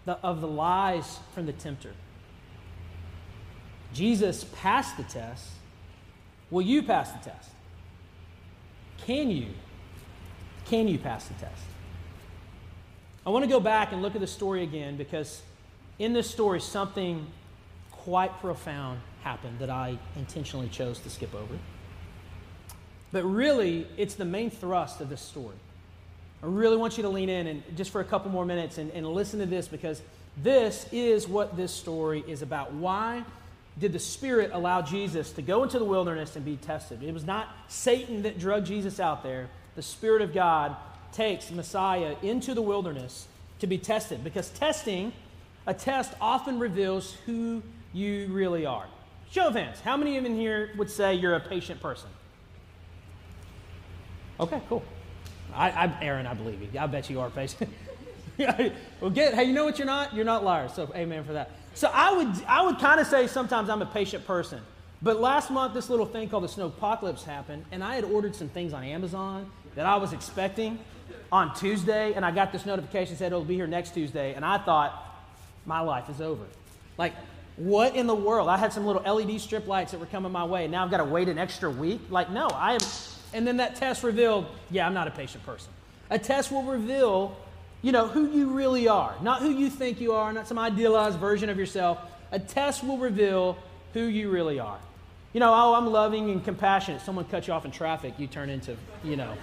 of 0.05 0.41
the 0.41 0.47
lies 0.47 1.19
from 1.33 1.45
the 1.45 1.53
tempter? 1.53 1.93
Jesus 3.93 4.45
passed 4.55 4.97
the 4.97 5.03
test. 5.03 5.47
Will 6.49 6.61
you 6.61 6.83
pass 6.83 7.11
the 7.11 7.29
test? 7.29 7.49
Can 9.05 9.29
you? 9.29 9.47
Can 10.65 10.87
you 10.87 10.97
pass 10.97 11.27
the 11.27 11.33
test? 11.35 11.63
I 13.25 13.29
want 13.29 13.43
to 13.43 13.49
go 13.49 13.59
back 13.59 13.91
and 13.91 14.01
look 14.01 14.15
at 14.15 14.21
the 14.21 14.27
story 14.27 14.63
again 14.63 14.97
because 14.97 15.41
in 15.99 16.13
this 16.13 16.29
story, 16.29 16.61
something 16.61 17.27
quite 17.91 18.39
profound 18.39 19.01
happened 19.23 19.59
that 19.59 19.69
I 19.69 19.97
intentionally 20.15 20.69
chose 20.69 20.99
to 20.99 21.09
skip 21.09 21.33
over. 21.35 21.57
But 23.11 23.23
really, 23.23 23.87
it's 23.97 24.15
the 24.15 24.25
main 24.25 24.49
thrust 24.49 25.01
of 25.01 25.09
this 25.09 25.21
story. 25.21 25.55
I 26.43 26.45
really 26.45 26.77
want 26.77 26.97
you 26.97 27.03
to 27.03 27.09
lean 27.09 27.29
in 27.29 27.47
and 27.47 27.63
just 27.75 27.91
for 27.91 28.01
a 28.01 28.05
couple 28.05 28.29
more 28.31 28.45
minutes 28.45 28.77
and, 28.77 28.91
and 28.91 29.07
listen 29.07 29.39
to 29.39 29.45
this 29.45 29.67
because 29.67 30.01
this 30.43 30.87
is 30.91 31.27
what 31.27 31.57
this 31.57 31.71
story 31.71 32.23
is 32.27 32.41
about. 32.41 32.73
Why 32.73 33.23
did 33.79 33.93
the 33.93 33.99
Spirit 33.99 34.51
allow 34.53 34.81
Jesus 34.81 35.31
to 35.33 35.41
go 35.41 35.63
into 35.63 35.79
the 35.79 35.85
wilderness 35.85 36.35
and 36.35 36.45
be 36.45 36.57
tested? 36.57 37.03
It 37.03 37.13
was 37.13 37.25
not 37.25 37.47
Satan 37.67 38.23
that 38.23 38.39
drug 38.39 38.65
Jesus 38.65 38.99
out 38.99 39.23
there. 39.23 39.49
The 39.75 39.81
Spirit 39.81 40.21
of 40.21 40.33
God 40.33 40.75
takes 41.11 41.51
Messiah 41.51 42.15
into 42.21 42.53
the 42.53 42.61
wilderness 42.61 43.27
to 43.59 43.67
be 43.67 43.77
tested 43.77 44.23
because 44.23 44.49
testing, 44.49 45.13
a 45.65 45.73
test 45.73 46.13
often 46.21 46.59
reveals 46.59 47.13
who 47.25 47.63
you 47.93 48.27
really 48.27 48.65
are. 48.65 48.85
Show 49.31 49.47
of 49.47 49.55
hands. 49.55 49.79
How 49.79 49.97
many 49.97 50.17
of 50.17 50.23
you 50.23 50.29
in 50.29 50.37
here 50.37 50.71
would 50.77 50.89
say 50.89 51.15
you're 51.15 51.35
a 51.35 51.39
patient 51.39 51.81
person? 51.81 52.09
Okay, 54.39 54.61
cool. 54.69 54.83
I, 55.53 55.69
I, 55.69 55.97
Aaron, 56.01 56.25
I 56.27 56.33
believe 56.33 56.61
you. 56.61 56.79
I 56.79 56.87
bet 56.87 57.09
you 57.09 57.19
are 57.19 57.29
patient. 57.29 57.69
well, 58.37 59.09
get. 59.09 59.33
Hey, 59.33 59.45
you 59.45 59.53
know 59.53 59.65
what? 59.65 59.77
You're 59.79 59.87
not. 59.87 60.13
You're 60.13 60.25
not 60.25 60.43
liars. 60.43 60.73
So, 60.73 60.91
amen 60.95 61.23
for 61.23 61.33
that. 61.33 61.51
So, 61.73 61.89
I 61.93 62.13
would, 62.13 62.43
I 62.47 62.63
would 62.63 62.79
kind 62.79 62.99
of 62.99 63.07
say 63.07 63.27
sometimes 63.27 63.69
I'm 63.69 63.81
a 63.81 63.85
patient 63.85 64.25
person. 64.25 64.61
But 65.01 65.19
last 65.19 65.51
month, 65.51 65.73
this 65.73 65.89
little 65.89 66.05
thing 66.05 66.29
called 66.29 66.43
the 66.43 66.49
snow 66.49 66.67
apocalypse 66.67 67.23
happened, 67.23 67.65
and 67.71 67.83
I 67.83 67.95
had 67.95 68.03
ordered 68.03 68.35
some 68.35 68.49
things 68.49 68.73
on 68.73 68.83
Amazon 68.83 69.49
that 69.75 69.85
I 69.85 69.95
was 69.97 70.11
expecting 70.11 70.79
on 71.31 71.53
Tuesday, 71.55 72.13
and 72.13 72.25
I 72.25 72.31
got 72.31 72.51
this 72.51 72.65
notification 72.65 73.15
said 73.15 73.27
it'll 73.27 73.43
be 73.43 73.55
here 73.55 73.67
next 73.67 73.93
Tuesday, 73.93 74.33
and 74.33 74.43
I 74.43 74.57
thought 74.57 75.03
my 75.65 75.81
life 75.81 76.09
is 76.09 76.19
over. 76.19 76.43
Like, 76.97 77.13
what 77.57 77.95
in 77.95 78.07
the 78.07 78.15
world? 78.15 78.49
I 78.49 78.57
had 78.57 78.73
some 78.73 78.85
little 78.85 79.01
LED 79.01 79.39
strip 79.41 79.67
lights 79.67 79.91
that 79.91 79.99
were 79.99 80.05
coming 80.07 80.31
my 80.31 80.45
way, 80.45 80.63
and 80.63 80.71
now 80.71 80.83
I've 80.83 80.91
got 80.91 80.97
to 80.97 81.05
wait 81.05 81.27
an 81.27 81.37
extra 81.37 81.69
week. 81.69 82.01
Like, 82.09 82.31
no, 82.31 82.47
I 82.47 82.73
am. 82.73 82.79
And 83.33 83.45
then 83.45 83.57
that 83.57 83.75
test 83.75 84.03
revealed, 84.03 84.45
yeah, 84.71 84.85
I'm 84.85 84.93
not 84.93 85.07
a 85.07 85.11
patient 85.11 85.45
person. 85.45 85.71
A 86.09 86.17
test 86.17 86.51
will 86.51 86.63
reveal, 86.63 87.37
you 87.81 87.91
know, 87.91 88.07
who 88.07 88.31
you 88.31 88.49
really 88.51 88.87
are, 88.87 89.15
not 89.21 89.41
who 89.41 89.49
you 89.49 89.69
think 89.69 89.99
you 89.99 90.13
are, 90.13 90.31
not 90.31 90.47
some 90.47 90.57
idealized 90.57 91.19
version 91.19 91.49
of 91.49 91.57
yourself. 91.57 91.99
A 92.31 92.39
test 92.39 92.83
will 92.83 92.97
reveal 92.97 93.57
who 93.93 94.03
you 94.03 94.29
really 94.29 94.59
are. 94.59 94.79
You 95.33 95.39
know, 95.39 95.53
oh, 95.53 95.75
I'm 95.75 95.87
loving 95.87 96.29
and 96.31 96.43
compassionate. 96.43 97.01
Someone 97.01 97.25
cuts 97.25 97.47
you 97.47 97.53
off 97.53 97.65
in 97.65 97.71
traffic, 97.71 98.13
you 98.17 98.27
turn 98.27 98.49
into, 98.49 98.75
you 99.03 99.17
know, 99.17 99.33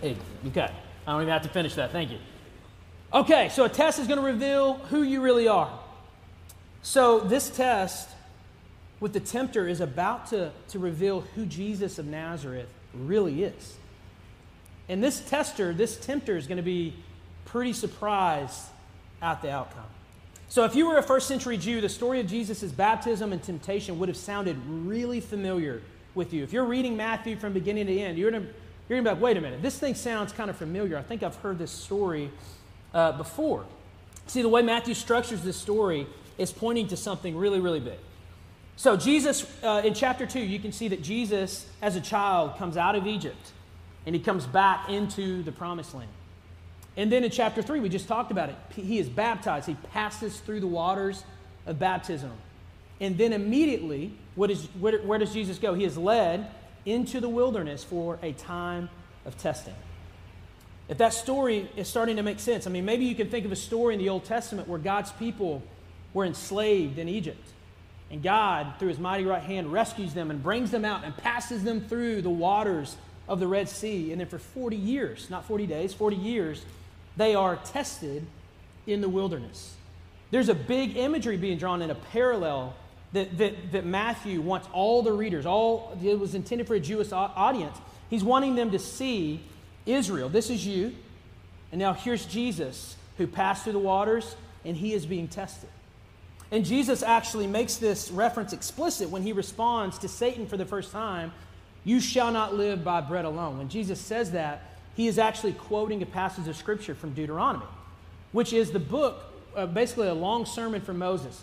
hey, 0.00 0.16
okay. 0.48 0.70
I 1.06 1.12
don't 1.12 1.22
even 1.22 1.32
have 1.32 1.42
to 1.42 1.48
finish 1.48 1.74
that. 1.76 1.92
Thank 1.92 2.10
you. 2.10 2.18
Okay, 3.12 3.48
so 3.48 3.64
a 3.64 3.68
test 3.68 3.98
is 3.98 4.06
going 4.06 4.20
to 4.20 4.26
reveal 4.26 4.74
who 4.74 5.02
you 5.02 5.20
really 5.20 5.48
are. 5.48 5.70
So 6.82 7.20
this 7.20 7.50
test 7.50 8.08
with 9.00 9.12
the 9.12 9.20
tempter 9.20 9.66
is 9.66 9.80
about 9.80 10.28
to, 10.28 10.52
to 10.68 10.78
reveal 10.78 11.22
who 11.34 11.46
Jesus 11.46 11.98
of 11.98 12.06
Nazareth 12.06 12.68
really 12.94 13.44
is. 13.44 13.76
And 14.88 15.02
this 15.02 15.20
tester, 15.20 15.72
this 15.72 15.96
tempter, 15.96 16.36
is 16.36 16.46
going 16.46 16.56
to 16.56 16.62
be 16.62 16.94
pretty 17.44 17.72
surprised 17.72 18.62
at 19.22 19.42
the 19.42 19.50
outcome. 19.50 19.84
So, 20.48 20.64
if 20.64 20.74
you 20.74 20.88
were 20.88 20.98
a 20.98 21.02
first 21.02 21.28
century 21.28 21.56
Jew, 21.56 21.80
the 21.80 21.88
story 21.88 22.18
of 22.18 22.26
Jesus' 22.26 22.72
baptism 22.72 23.32
and 23.32 23.40
temptation 23.40 24.00
would 24.00 24.08
have 24.08 24.16
sounded 24.16 24.56
really 24.66 25.20
familiar 25.20 25.80
with 26.14 26.32
you. 26.32 26.42
If 26.42 26.52
you're 26.52 26.64
reading 26.64 26.96
Matthew 26.96 27.36
from 27.36 27.52
beginning 27.52 27.86
to 27.86 27.96
end, 27.96 28.18
you're 28.18 28.32
going 28.32 28.42
to, 28.42 28.48
you're 28.88 29.00
going 29.00 29.04
to 29.04 29.10
be 29.10 29.14
like, 29.14 29.22
wait 29.22 29.36
a 29.36 29.40
minute, 29.40 29.62
this 29.62 29.78
thing 29.78 29.94
sounds 29.94 30.32
kind 30.32 30.50
of 30.50 30.56
familiar. 30.56 30.98
I 30.98 31.02
think 31.02 31.22
I've 31.22 31.36
heard 31.36 31.58
this 31.58 31.70
story 31.70 32.30
uh, 32.92 33.12
before. 33.12 33.64
See, 34.26 34.42
the 34.42 34.48
way 34.48 34.62
Matthew 34.62 34.94
structures 34.94 35.42
this 35.42 35.56
story 35.56 36.06
is 36.36 36.50
pointing 36.50 36.88
to 36.88 36.96
something 36.96 37.36
really, 37.36 37.60
really 37.60 37.80
big. 37.80 37.98
So, 38.80 38.96
Jesus, 38.96 39.46
uh, 39.62 39.82
in 39.84 39.92
chapter 39.92 40.24
2, 40.24 40.40
you 40.40 40.58
can 40.58 40.72
see 40.72 40.88
that 40.88 41.02
Jesus, 41.02 41.66
as 41.82 41.96
a 41.96 42.00
child, 42.00 42.56
comes 42.56 42.78
out 42.78 42.94
of 42.94 43.06
Egypt 43.06 43.52
and 44.06 44.14
he 44.14 44.22
comes 44.22 44.46
back 44.46 44.88
into 44.88 45.42
the 45.42 45.52
promised 45.52 45.94
land. 45.94 46.08
And 46.96 47.12
then 47.12 47.22
in 47.22 47.30
chapter 47.30 47.60
3, 47.60 47.80
we 47.80 47.90
just 47.90 48.08
talked 48.08 48.30
about 48.30 48.48
it. 48.48 48.56
He 48.74 48.98
is 48.98 49.06
baptized, 49.06 49.66
he 49.66 49.74
passes 49.92 50.40
through 50.40 50.60
the 50.60 50.66
waters 50.66 51.24
of 51.66 51.78
baptism. 51.78 52.32
And 53.02 53.18
then 53.18 53.34
immediately, 53.34 54.14
what 54.34 54.50
is, 54.50 54.64
where, 54.78 54.98
where 55.02 55.18
does 55.18 55.34
Jesus 55.34 55.58
go? 55.58 55.74
He 55.74 55.84
is 55.84 55.98
led 55.98 56.50
into 56.86 57.20
the 57.20 57.28
wilderness 57.28 57.84
for 57.84 58.18
a 58.22 58.32
time 58.32 58.88
of 59.26 59.36
testing. 59.36 59.74
If 60.88 60.96
that 60.96 61.12
story 61.12 61.70
is 61.76 61.86
starting 61.86 62.16
to 62.16 62.22
make 62.22 62.40
sense, 62.40 62.66
I 62.66 62.70
mean, 62.70 62.86
maybe 62.86 63.04
you 63.04 63.14
can 63.14 63.28
think 63.28 63.44
of 63.44 63.52
a 63.52 63.56
story 63.56 63.92
in 63.92 64.00
the 64.00 64.08
Old 64.08 64.24
Testament 64.24 64.68
where 64.68 64.78
God's 64.78 65.12
people 65.12 65.62
were 66.14 66.24
enslaved 66.24 66.98
in 66.98 67.10
Egypt. 67.10 67.46
And 68.10 68.22
God, 68.22 68.74
through 68.78 68.88
his 68.88 68.98
mighty 68.98 69.24
right 69.24 69.42
hand, 69.42 69.72
rescues 69.72 70.14
them 70.14 70.30
and 70.30 70.42
brings 70.42 70.70
them 70.70 70.84
out 70.84 71.04
and 71.04 71.16
passes 71.16 71.62
them 71.62 71.80
through 71.80 72.22
the 72.22 72.30
waters 72.30 72.96
of 73.28 73.38
the 73.38 73.46
Red 73.46 73.68
Sea. 73.68 74.10
And 74.10 74.20
then 74.20 74.26
for 74.26 74.38
40 74.38 74.76
years, 74.76 75.30
not 75.30 75.44
40 75.44 75.66
days, 75.66 75.94
40 75.94 76.16
years, 76.16 76.64
they 77.16 77.34
are 77.34 77.56
tested 77.56 78.26
in 78.86 79.00
the 79.00 79.08
wilderness. 79.08 79.74
There's 80.30 80.48
a 80.48 80.54
big 80.54 80.96
imagery 80.96 81.36
being 81.36 81.58
drawn 81.58 81.82
in 81.82 81.90
a 81.90 81.94
parallel 81.94 82.74
that, 83.12 83.38
that, 83.38 83.72
that 83.72 83.84
Matthew 83.84 84.40
wants 84.40 84.68
all 84.72 85.02
the 85.02 85.12
readers, 85.12 85.46
all 85.46 85.96
it 86.02 86.18
was 86.18 86.34
intended 86.34 86.66
for 86.66 86.74
a 86.74 86.80
Jewish 86.80 87.12
audience. 87.12 87.76
He's 88.08 88.24
wanting 88.24 88.54
them 88.54 88.70
to 88.72 88.78
see 88.78 89.40
Israel. 89.86 90.28
This 90.28 90.50
is 90.50 90.66
you. 90.66 90.94
And 91.72 91.78
now 91.78 91.92
here's 91.92 92.26
Jesus 92.26 92.96
who 93.18 93.26
passed 93.26 93.64
through 93.64 93.74
the 93.74 93.78
waters 93.78 94.36
and 94.64 94.76
he 94.76 94.92
is 94.92 95.06
being 95.06 95.28
tested. 95.28 95.68
And 96.52 96.64
Jesus 96.64 97.02
actually 97.02 97.46
makes 97.46 97.76
this 97.76 98.10
reference 98.10 98.52
explicit 98.52 99.08
when 99.08 99.22
he 99.22 99.32
responds 99.32 99.98
to 99.98 100.08
Satan 100.08 100.46
for 100.46 100.56
the 100.56 100.66
first 100.66 100.90
time 100.90 101.32
You 101.84 102.00
shall 102.00 102.32
not 102.32 102.54
live 102.54 102.84
by 102.84 103.00
bread 103.00 103.24
alone. 103.24 103.58
When 103.58 103.68
Jesus 103.68 104.00
says 104.00 104.32
that, 104.32 104.62
he 104.96 105.06
is 105.06 105.18
actually 105.18 105.52
quoting 105.52 106.02
a 106.02 106.06
passage 106.06 106.48
of 106.48 106.56
Scripture 106.56 106.94
from 106.94 107.14
Deuteronomy, 107.14 107.66
which 108.32 108.52
is 108.52 108.70
the 108.70 108.80
book, 108.80 109.22
uh, 109.56 109.66
basically 109.66 110.08
a 110.08 110.14
long 110.14 110.44
sermon 110.44 110.80
from 110.80 110.98
Moses. 110.98 111.42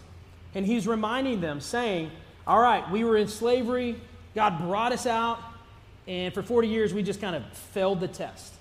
And 0.53 0.65
he's 0.65 0.87
reminding 0.87 1.41
them, 1.41 1.61
saying, 1.61 2.11
All 2.45 2.59
right, 2.59 2.89
we 2.91 3.03
were 3.03 3.17
in 3.17 3.27
slavery, 3.27 3.95
God 4.35 4.59
brought 4.59 4.91
us 4.91 5.07
out, 5.07 5.39
and 6.07 6.33
for 6.33 6.43
40 6.43 6.67
years 6.67 6.93
we 6.93 7.01
just 7.01 7.19
kind 7.19 7.35
of 7.35 7.45
failed 7.53 7.99
the 7.99 8.07
test. 8.07 8.53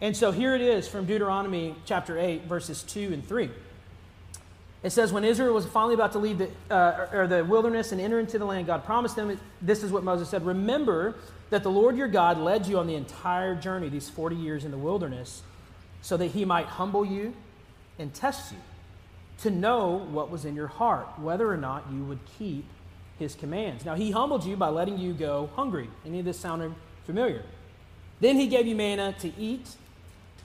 And 0.00 0.16
so 0.16 0.30
here 0.30 0.54
it 0.54 0.60
is 0.60 0.86
from 0.86 1.06
Deuteronomy 1.06 1.74
chapter 1.84 2.18
8, 2.18 2.44
verses 2.44 2.82
2 2.84 3.12
and 3.12 3.26
3. 3.26 3.50
It 4.82 4.90
says, 4.90 5.12
when 5.12 5.24
Israel 5.24 5.54
was 5.54 5.66
finally 5.66 5.94
about 5.94 6.12
to 6.12 6.18
leave 6.18 6.38
the, 6.38 6.50
uh, 6.70 7.08
or 7.12 7.26
the 7.26 7.44
wilderness 7.44 7.92
and 7.92 8.00
enter 8.00 8.20
into 8.20 8.38
the 8.38 8.44
land 8.44 8.66
God 8.66 8.84
promised 8.84 9.16
them, 9.16 9.38
this 9.60 9.82
is 9.82 9.90
what 9.90 10.04
Moses 10.04 10.28
said 10.28 10.44
Remember 10.44 11.16
that 11.50 11.62
the 11.62 11.70
Lord 11.70 11.96
your 11.96 12.08
God 12.08 12.38
led 12.38 12.66
you 12.66 12.78
on 12.78 12.86
the 12.86 12.94
entire 12.94 13.54
journey, 13.54 13.88
these 13.88 14.08
40 14.08 14.36
years 14.36 14.64
in 14.64 14.70
the 14.70 14.78
wilderness, 14.78 15.42
so 16.02 16.16
that 16.16 16.28
he 16.28 16.44
might 16.44 16.66
humble 16.66 17.04
you 17.04 17.34
and 17.98 18.12
test 18.12 18.52
you 18.52 18.58
to 19.38 19.50
know 19.50 20.06
what 20.10 20.30
was 20.30 20.44
in 20.44 20.54
your 20.54 20.66
heart, 20.66 21.06
whether 21.18 21.50
or 21.50 21.56
not 21.56 21.84
you 21.92 22.04
would 22.04 22.20
keep 22.38 22.64
his 23.18 23.34
commands. 23.34 23.84
Now, 23.84 23.94
he 23.94 24.10
humbled 24.10 24.44
you 24.44 24.56
by 24.56 24.68
letting 24.68 24.98
you 24.98 25.12
go 25.12 25.50
hungry. 25.54 25.88
Any 26.04 26.20
of 26.20 26.24
this 26.24 26.38
sounded 26.38 26.74
familiar? 27.04 27.42
Then 28.20 28.36
he 28.36 28.46
gave 28.46 28.66
you 28.66 28.74
manna 28.74 29.14
to 29.20 29.32
eat, 29.38 29.68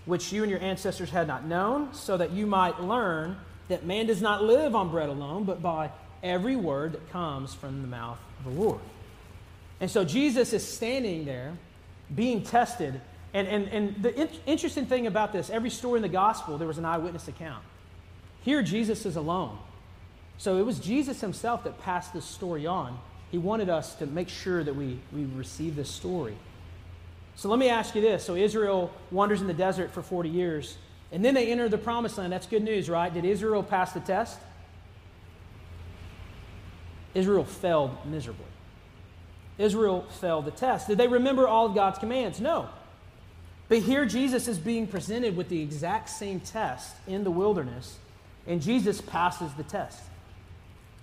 which 0.05 0.31
you 0.31 0.43
and 0.43 0.49
your 0.49 0.61
ancestors 0.61 1.09
had 1.09 1.27
not 1.27 1.45
known, 1.45 1.93
so 1.93 2.17
that 2.17 2.31
you 2.31 2.45
might 2.45 2.81
learn 2.81 3.37
that 3.71 3.85
man 3.85 4.05
does 4.05 4.21
not 4.21 4.43
live 4.43 4.75
on 4.75 4.89
bread 4.89 5.09
alone, 5.09 5.43
but 5.43 5.61
by 5.61 5.89
every 6.23 6.55
word 6.55 6.93
that 6.93 7.09
comes 7.11 7.53
from 7.53 7.81
the 7.81 7.87
mouth 7.87 8.19
of 8.39 8.53
the 8.53 8.61
Lord. 8.61 8.79
And 9.79 9.89
so 9.89 10.05
Jesus 10.05 10.53
is 10.53 10.65
standing 10.65 11.25
there 11.25 11.57
being 12.13 12.43
tested. 12.43 13.01
And, 13.33 13.47
and, 13.47 13.67
and 13.69 14.03
the 14.03 14.13
in- 14.13 14.29
interesting 14.45 14.85
thing 14.85 15.07
about 15.07 15.33
this, 15.33 15.49
every 15.49 15.69
story 15.69 15.97
in 15.97 16.03
the 16.03 16.09
gospel, 16.09 16.57
there 16.57 16.67
was 16.67 16.77
an 16.77 16.85
eyewitness 16.85 17.27
account. 17.27 17.63
Here, 18.43 18.61
Jesus 18.61 19.05
is 19.05 19.15
alone. 19.15 19.57
So 20.37 20.57
it 20.57 20.65
was 20.65 20.79
Jesus 20.79 21.21
himself 21.21 21.63
that 21.63 21.81
passed 21.81 22.13
this 22.13 22.25
story 22.25 22.65
on. 22.65 22.97
He 23.31 23.37
wanted 23.37 23.69
us 23.69 23.95
to 23.95 24.05
make 24.05 24.27
sure 24.27 24.63
that 24.63 24.75
we, 24.75 24.99
we 25.13 25.25
receive 25.35 25.75
this 25.75 25.89
story. 25.89 26.35
So 27.35 27.49
let 27.49 27.59
me 27.59 27.69
ask 27.69 27.95
you 27.95 28.01
this. 28.01 28.25
So 28.25 28.35
Israel 28.35 28.91
wanders 29.09 29.41
in 29.41 29.47
the 29.47 29.53
desert 29.53 29.91
for 29.91 30.01
40 30.01 30.29
years. 30.29 30.77
And 31.11 31.23
then 31.25 31.33
they 31.33 31.51
enter 31.51 31.67
the 31.67 31.77
promised 31.77 32.17
land. 32.17 32.31
That's 32.31 32.47
good 32.47 32.63
news, 32.63 32.89
right? 32.89 33.13
Did 33.13 33.25
Israel 33.25 33.63
pass 33.63 33.91
the 33.91 33.99
test? 33.99 34.39
Israel 37.13 37.43
failed 37.43 37.97
miserably. 38.05 38.45
Israel 39.57 40.05
failed 40.21 40.45
the 40.45 40.51
test. 40.51 40.87
Did 40.87 40.97
they 40.97 41.07
remember 41.07 41.47
all 41.47 41.65
of 41.65 41.75
God's 41.75 41.99
commands? 41.99 42.39
No. 42.39 42.69
But 43.67 43.79
here 43.79 44.05
Jesus 44.05 44.47
is 44.47 44.57
being 44.57 44.87
presented 44.87 45.35
with 45.35 45.49
the 45.49 45.61
exact 45.61 46.09
same 46.09 46.39
test 46.39 46.95
in 47.07 47.23
the 47.23 47.31
wilderness, 47.31 47.97
and 48.47 48.61
Jesus 48.61 49.01
passes 49.01 49.53
the 49.53 49.63
test. 49.63 50.01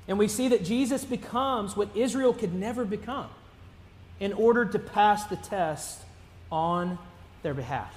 And 0.07 0.18
we 0.18 0.29
see 0.29 0.49
that 0.49 0.64
Jesus 0.64 1.05
becomes 1.05 1.77
what 1.77 1.94
Israel 1.94 2.33
could 2.33 2.55
never 2.55 2.85
become 2.85 3.29
in 4.21 4.33
order 4.33 4.64
to 4.64 4.79
pass 4.79 5.25
the 5.27 5.37
test 5.37 6.01
on 6.51 6.99
their 7.42 7.55
behalf. 7.55 7.94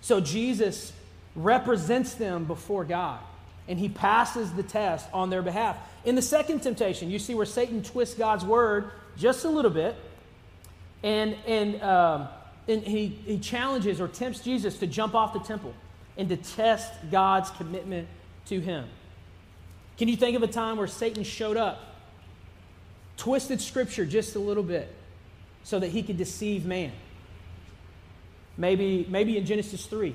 So 0.00 0.20
Jesus 0.20 0.92
represents 1.34 2.14
them 2.14 2.44
before 2.44 2.84
God, 2.84 3.20
and 3.68 3.78
he 3.78 3.88
passes 3.88 4.52
the 4.52 4.62
test 4.62 5.08
on 5.12 5.30
their 5.30 5.42
behalf. 5.42 5.76
In 6.04 6.14
the 6.14 6.22
second 6.22 6.60
temptation, 6.60 7.10
you 7.10 7.18
see 7.18 7.34
where 7.34 7.46
Satan 7.46 7.82
twists 7.82 8.14
God's 8.14 8.44
word 8.44 8.90
just 9.16 9.44
a 9.44 9.48
little 9.48 9.70
bit, 9.70 9.96
and, 11.02 11.36
and, 11.46 11.80
um, 11.82 12.28
and 12.68 12.82
he, 12.82 13.06
he 13.06 13.38
challenges 13.38 14.00
or 14.00 14.08
tempts 14.08 14.40
Jesus 14.40 14.78
to 14.78 14.86
jump 14.86 15.14
off 15.14 15.32
the 15.32 15.40
temple 15.40 15.74
and 16.16 16.28
to 16.28 16.36
test 16.36 16.92
God's 17.10 17.50
commitment 17.50 18.08
to 18.46 18.60
him. 18.60 18.86
Can 19.96 20.08
you 20.08 20.16
think 20.16 20.36
of 20.36 20.42
a 20.42 20.48
time 20.48 20.76
where 20.76 20.86
Satan 20.86 21.24
showed 21.24 21.56
up, 21.56 21.80
twisted 23.16 23.60
scripture 23.60 24.06
just 24.06 24.34
a 24.34 24.38
little 24.38 24.62
bit 24.62 24.94
so 25.62 25.78
that 25.78 25.88
he 25.88 26.02
could 26.02 26.16
deceive 26.16 26.64
man? 26.66 26.92
Maybe, 28.56 29.06
maybe 29.08 29.38
in 29.38 29.46
Genesis 29.46 29.86
3 29.86 30.14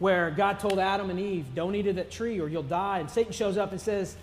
where 0.00 0.32
God 0.32 0.58
told 0.58 0.80
Adam 0.80 1.08
and 1.10 1.20
Eve, 1.20 1.46
Don't 1.54 1.76
eat 1.76 1.86
of 1.86 1.94
that 1.96 2.10
tree 2.10 2.40
or 2.40 2.48
you'll 2.48 2.64
die. 2.64 2.98
And 2.98 3.08
Satan 3.08 3.32
shows 3.32 3.56
up 3.56 3.70
and 3.70 3.80
says, 3.80 4.16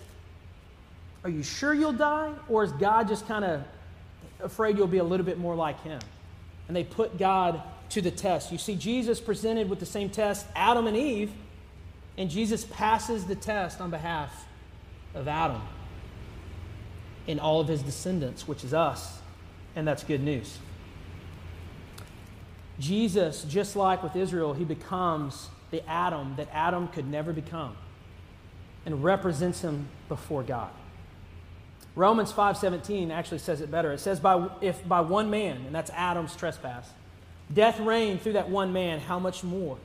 Are 1.24 1.30
you 1.30 1.42
sure 1.42 1.72
you'll 1.72 1.92
die? 1.94 2.34
Or 2.50 2.64
is 2.64 2.72
God 2.72 3.08
just 3.08 3.26
kind 3.26 3.44
of 3.44 3.62
afraid 4.40 4.76
you'll 4.76 4.86
be 4.86 4.98
a 4.98 5.04
little 5.04 5.24
bit 5.24 5.38
more 5.38 5.54
like 5.54 5.82
him? 5.82 6.00
and 6.68 6.76
they 6.76 6.84
put 6.84 7.18
God 7.18 7.62
to 7.90 8.02
the 8.02 8.10
test. 8.10 8.52
You 8.52 8.58
see, 8.58 8.76
Jesus 8.76 9.20
presented 9.20 9.68
with 9.68 9.80
the 9.80 9.86
same 9.86 10.10
test 10.10 10.46
Adam 10.54 10.86
and 10.86 10.96
Eve, 10.96 11.32
and 12.16 12.30
Jesus 12.30 12.64
passes 12.64 13.24
the 13.24 13.34
test 13.34 13.80
on 13.80 13.90
behalf 13.90 14.46
of 15.14 15.26
Adam 15.26 15.62
and 17.26 17.40
all 17.40 17.60
of 17.60 17.68
his 17.68 17.82
descendants, 17.82 18.46
which 18.46 18.62
is 18.62 18.72
us. 18.72 19.18
And 19.74 19.88
that's 19.88 20.04
good 20.04 20.22
news. 20.22 20.58
Jesus, 22.78 23.44
just 23.44 23.74
like 23.74 24.02
with 24.02 24.14
Israel, 24.14 24.54
he 24.54 24.64
becomes 24.64 25.48
the 25.70 25.86
Adam 25.88 26.34
that 26.36 26.48
Adam 26.52 26.88
could 26.88 27.08
never 27.08 27.32
become 27.32 27.76
and 28.86 29.04
represents 29.04 29.60
him 29.60 29.88
before 30.08 30.42
God. 30.42 30.70
Romans 31.94 32.32
5:17 32.32 33.10
actually 33.10 33.38
says 33.38 33.60
it 33.60 33.70
better. 33.70 33.92
It 33.92 33.98
says 33.98 34.20
by 34.20 34.48
if 34.60 34.86
by 34.86 35.00
one 35.00 35.30
man, 35.30 35.56
and 35.66 35.74
that's 35.74 35.90
Adam's 35.90 36.34
trespass, 36.36 36.88
death 37.52 37.80
reigned 37.80 38.22
through 38.22 38.34
that 38.34 38.48
one 38.48 38.72
man, 38.72 39.00
how 39.00 39.18
much 39.18 39.42
more 39.42 39.78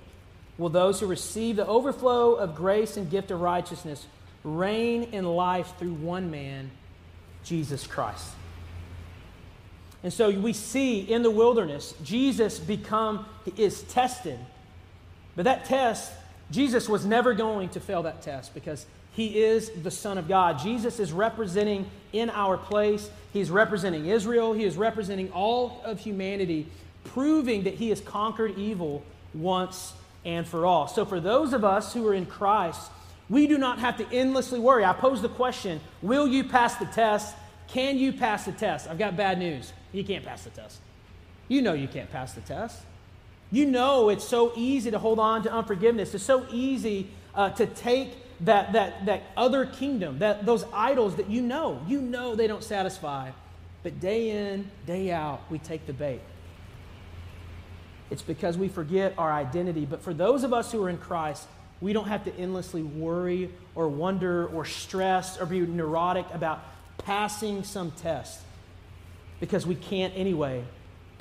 will 0.57 0.69
those 0.69 0.99
who 0.99 1.07
receive 1.07 1.55
the 1.55 1.65
overflow 1.65 2.35
of 2.35 2.55
grace 2.55 2.97
and 2.97 3.09
gift 3.09 3.31
of 3.31 3.41
righteousness 3.41 4.05
reign 4.43 5.03
in 5.11 5.25
life 5.25 5.73
through 5.79 5.93
one 5.93 6.29
man, 6.29 6.69
Jesus 7.43 7.87
Christ? 7.87 8.27
And 10.03 10.13
so 10.13 10.29
we 10.29 10.53
see 10.53 10.99
in 10.99 11.23
the 11.23 11.31
wilderness, 11.31 11.95
Jesus 12.03 12.59
become 12.59 13.25
is 13.57 13.81
tested. 13.83 14.37
But 15.35 15.45
that 15.45 15.65
test, 15.65 16.11
Jesus 16.51 16.87
was 16.87 17.05
never 17.05 17.33
going 17.33 17.69
to 17.69 17.79
fail 17.79 18.03
that 18.03 18.21
test 18.21 18.53
because 18.53 18.85
he 19.13 19.43
is 19.43 19.69
the 19.83 19.91
Son 19.91 20.17
of 20.17 20.27
God. 20.27 20.59
Jesus 20.59 20.99
is 20.99 21.11
representing 21.11 21.89
in 22.13 22.29
our 22.31 22.57
place. 22.57 23.09
He's 23.31 23.51
representing 23.51 24.07
Israel. 24.07 24.53
He 24.53 24.63
is 24.63 24.75
representing 24.75 25.31
all 25.31 25.81
of 25.85 25.99
humanity, 25.99 26.67
proving 27.03 27.63
that 27.63 27.75
he 27.75 27.89
has 27.89 28.01
conquered 28.01 28.57
evil 28.57 29.03
once 29.33 29.93
and 30.25 30.47
for 30.47 30.65
all. 30.65 30.87
So, 30.87 31.05
for 31.05 31.19
those 31.19 31.53
of 31.53 31.63
us 31.63 31.93
who 31.93 32.07
are 32.07 32.13
in 32.13 32.25
Christ, 32.25 32.89
we 33.29 33.47
do 33.47 33.57
not 33.57 33.79
have 33.79 33.97
to 33.97 34.07
endlessly 34.11 34.59
worry. 34.59 34.83
I 34.85 34.93
pose 34.93 35.21
the 35.21 35.29
question 35.29 35.79
Will 36.01 36.27
you 36.27 36.43
pass 36.43 36.75
the 36.75 36.85
test? 36.85 37.35
Can 37.67 37.97
you 37.97 38.13
pass 38.13 38.45
the 38.45 38.51
test? 38.51 38.87
I've 38.89 38.99
got 38.99 39.15
bad 39.15 39.39
news. 39.39 39.73
You 39.91 40.03
can't 40.03 40.23
pass 40.23 40.43
the 40.43 40.49
test. 40.49 40.79
You 41.47 41.61
know 41.61 41.73
you 41.73 41.87
can't 41.87 42.11
pass 42.11 42.33
the 42.33 42.41
test. 42.41 42.81
You 43.53 43.67
know 43.67 44.09
it's 44.09 44.27
so 44.27 44.51
easy 44.55 44.89
to 44.89 44.97
hold 44.97 45.19
on 45.19 45.43
to 45.43 45.53
unforgiveness. 45.53 46.15
It's 46.15 46.23
so 46.23 46.47
easy 46.51 47.11
uh, 47.35 47.51
to 47.51 47.67
take 47.67 48.15
that, 48.41 48.73
that, 48.73 49.05
that 49.05 49.21
other 49.37 49.67
kingdom, 49.67 50.17
that, 50.19 50.43
those 50.43 50.65
idols 50.73 51.17
that 51.17 51.29
you 51.29 51.39
know, 51.43 51.79
you 51.87 52.01
know 52.01 52.35
they 52.35 52.47
don't 52.47 52.63
satisfy. 52.63 53.29
But 53.83 53.99
day 53.99 54.31
in, 54.31 54.71
day 54.87 55.11
out, 55.11 55.41
we 55.51 55.59
take 55.59 55.85
the 55.85 55.93
bait. 55.93 56.21
It's 58.09 58.23
because 58.23 58.57
we 58.57 58.69
forget 58.69 59.13
our 59.19 59.31
identity. 59.31 59.85
But 59.85 60.01
for 60.01 60.15
those 60.15 60.43
of 60.43 60.51
us 60.51 60.71
who 60.71 60.83
are 60.83 60.89
in 60.89 60.97
Christ, 60.97 61.47
we 61.79 61.93
don't 61.93 62.07
have 62.07 62.25
to 62.25 62.35
endlessly 62.35 62.81
worry 62.81 63.51
or 63.75 63.87
wonder 63.87 64.47
or 64.47 64.65
stress 64.65 65.39
or 65.39 65.45
be 65.45 65.59
neurotic 65.59 66.25
about 66.33 66.63
passing 66.97 67.63
some 67.63 67.91
test 67.91 68.39
because 69.39 69.67
we 69.67 69.75
can't 69.75 70.13
anyway. 70.17 70.63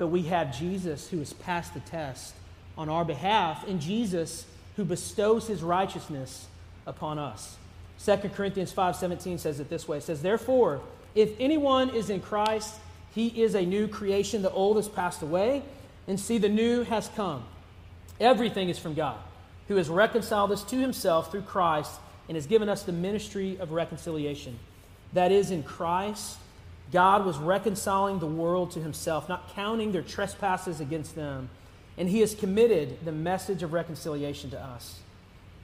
But 0.03 0.07
we 0.07 0.23
have 0.23 0.53
Jesus 0.53 1.07
who 1.07 1.19
has 1.19 1.31
passed 1.31 1.73
the 1.73 1.79
test 1.79 2.33
on 2.77 2.89
our 2.89 3.05
behalf, 3.05 3.65
and 3.65 3.79
Jesus 3.79 4.45
who 4.75 4.83
bestows 4.83 5.47
his 5.47 5.63
righteousness 5.63 6.47
upon 6.85 7.17
us. 7.17 7.55
2 7.99 8.17
Corinthians 8.35 8.73
5:17 8.73 9.37
says 9.37 9.61
it 9.61 9.69
this 9.69 9.87
way. 9.87 9.99
It 9.99 10.03
says, 10.03 10.21
"Therefore, 10.21 10.81
if 11.15 11.39
anyone 11.39 11.89
is 11.89 12.09
in 12.09 12.19
Christ, 12.19 12.75
he 13.15 13.27
is 13.27 13.55
a 13.55 13.65
new 13.65 13.87
creation. 13.87 14.41
The 14.41 14.51
old 14.51 14.75
has 14.75 14.89
passed 14.89 15.21
away, 15.21 15.61
and 16.05 16.19
see 16.19 16.37
the 16.37 16.49
new 16.49 16.83
has 16.83 17.07
come. 17.15 17.45
Everything 18.19 18.67
is 18.67 18.77
from 18.77 18.95
God, 18.95 19.19
who 19.69 19.77
has 19.77 19.87
reconciled 19.87 20.51
us 20.51 20.65
to 20.65 20.75
himself 20.75 21.31
through 21.31 21.43
Christ 21.43 21.93
and 22.27 22.35
has 22.35 22.45
given 22.45 22.67
us 22.67 22.83
the 22.83 22.91
ministry 22.91 23.57
of 23.57 23.71
reconciliation. 23.71 24.59
That 25.13 25.31
is 25.31 25.49
in 25.49 25.63
Christ, 25.63 26.39
God 26.91 27.25
was 27.25 27.37
reconciling 27.37 28.19
the 28.19 28.27
world 28.27 28.71
to 28.71 28.79
himself, 28.79 29.27
not 29.27 29.53
counting 29.55 29.91
their 29.91 30.01
trespasses 30.01 30.79
against 30.79 31.15
them, 31.15 31.49
and 31.97 32.09
he 32.09 32.19
has 32.19 32.35
committed 32.35 33.03
the 33.05 33.11
message 33.11 33.63
of 33.63 33.73
reconciliation 33.73 34.49
to 34.51 34.59
us. 34.59 34.99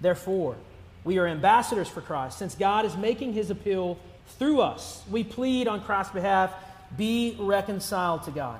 Therefore, 0.01 0.55
we 1.03 1.17
are 1.17 1.27
ambassadors 1.27 1.87
for 1.87 2.01
Christ. 2.01 2.37
Since 2.37 2.55
God 2.55 2.85
is 2.85 2.95
making 2.95 3.33
his 3.33 3.49
appeal 3.49 3.97
through 4.37 4.61
us, 4.61 5.03
we 5.09 5.23
plead 5.23 5.67
on 5.67 5.81
Christ's 5.81 6.13
behalf 6.13 6.53
be 6.97 7.35
reconciled 7.39 8.23
to 8.23 8.31
God. 8.31 8.59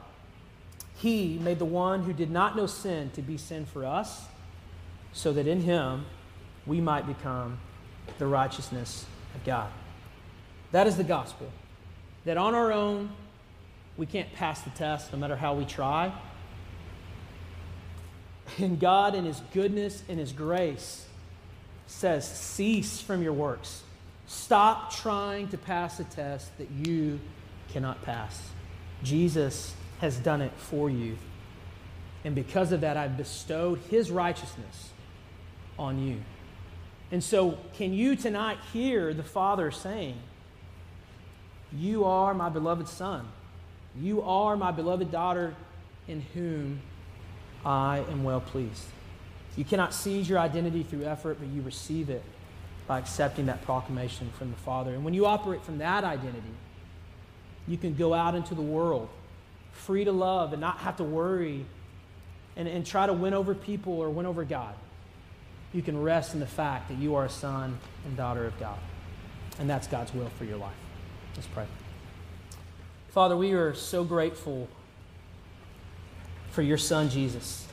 He 0.97 1.39
made 1.39 1.59
the 1.59 1.65
one 1.65 2.03
who 2.03 2.13
did 2.13 2.29
not 2.29 2.55
know 2.55 2.67
sin 2.67 3.09
to 3.11 3.21
be 3.21 3.37
sin 3.37 3.65
for 3.65 3.85
us, 3.85 4.25
so 5.13 5.33
that 5.33 5.47
in 5.47 5.61
him 5.61 6.05
we 6.65 6.81
might 6.81 7.07
become 7.07 7.59
the 8.17 8.27
righteousness 8.27 9.05
of 9.33 9.43
God. 9.43 9.69
That 10.71 10.87
is 10.87 10.97
the 10.97 11.03
gospel. 11.03 11.51
That 12.25 12.37
on 12.37 12.55
our 12.55 12.71
own, 12.71 13.09
we 13.97 14.05
can't 14.05 14.31
pass 14.33 14.61
the 14.61 14.69
test 14.71 15.11
no 15.11 15.19
matter 15.19 15.35
how 15.35 15.53
we 15.53 15.65
try. 15.65 16.11
And 18.57 18.79
God, 18.79 19.15
in 19.15 19.25
His 19.25 19.41
goodness 19.53 20.03
and 20.09 20.19
His 20.19 20.31
grace, 20.31 21.05
says, 21.87 22.27
Cease 22.27 23.01
from 23.01 23.21
your 23.21 23.33
works. 23.33 23.83
Stop 24.27 24.93
trying 24.93 25.47
to 25.49 25.57
pass 25.57 25.99
a 25.99 26.03
test 26.03 26.55
that 26.57 26.69
you 26.69 27.19
cannot 27.71 28.01
pass. 28.03 28.49
Jesus 29.03 29.73
has 30.01 30.17
done 30.17 30.41
it 30.41 30.51
for 30.55 30.89
you. 30.89 31.17
And 32.23 32.35
because 32.35 32.71
of 32.71 32.81
that, 32.81 32.97
I've 32.97 33.17
bestowed 33.17 33.79
his 33.89 34.11
righteousness 34.11 34.89
on 35.77 36.05
you. 36.05 36.17
And 37.11 37.23
so, 37.23 37.57
can 37.73 37.93
you 37.93 38.15
tonight 38.15 38.57
hear 38.71 39.13
the 39.13 39.23
Father 39.23 39.71
saying, 39.71 40.15
You 41.71 42.05
are 42.05 42.33
my 42.33 42.49
beloved 42.49 42.87
Son. 42.87 43.27
You 43.99 44.21
are 44.21 44.55
my 44.57 44.71
beloved 44.71 45.11
daughter 45.11 45.53
in 46.07 46.21
whom 46.33 46.81
I 47.65 47.99
am 48.09 48.23
well 48.23 48.41
pleased. 48.41 48.85
You 49.55 49.65
cannot 49.65 49.93
seize 49.93 50.29
your 50.29 50.39
identity 50.39 50.83
through 50.83 51.03
effort, 51.03 51.37
but 51.39 51.49
you 51.49 51.61
receive 51.61 52.09
it 52.09 52.23
by 52.87 52.97
accepting 52.97 53.47
that 53.47 53.61
proclamation 53.63 54.29
from 54.37 54.51
the 54.51 54.57
Father. 54.57 54.93
And 54.93 55.03
when 55.03 55.13
you 55.13 55.25
operate 55.25 55.63
from 55.63 55.77
that 55.79 56.03
identity, 56.03 56.53
you 57.67 57.77
can 57.77 57.93
go 57.93 58.13
out 58.13 58.35
into 58.35 58.55
the 58.55 58.61
world 58.61 59.09
free 59.71 60.03
to 60.03 60.11
love 60.11 60.53
and 60.53 60.61
not 60.61 60.77
have 60.79 60.97
to 60.97 61.03
worry 61.03 61.65
and, 62.55 62.67
and 62.67 62.85
try 62.85 63.05
to 63.05 63.13
win 63.13 63.33
over 63.33 63.53
people 63.53 63.93
or 63.93 64.09
win 64.09 64.25
over 64.25 64.43
God. 64.43 64.73
You 65.71 65.83
can 65.83 66.01
rest 66.01 66.33
in 66.33 66.39
the 66.39 66.47
fact 66.47 66.89
that 66.89 66.97
you 66.97 67.15
are 67.15 67.25
a 67.25 67.29
son 67.29 67.77
and 68.05 68.17
daughter 68.17 68.45
of 68.45 68.59
God. 68.59 68.79
And 69.59 69.69
that's 69.69 69.87
God's 69.87 70.13
will 70.13 70.29
for 70.37 70.45
your 70.45 70.57
life. 70.57 70.73
Let's 71.35 71.47
pray. 71.47 71.65
Father, 73.09 73.35
we 73.35 73.53
are 73.53 73.73
so 73.73 74.03
grateful 74.03 74.67
for 76.51 76.61
your 76.61 76.77
son, 76.77 77.09
Jesus. 77.09 77.67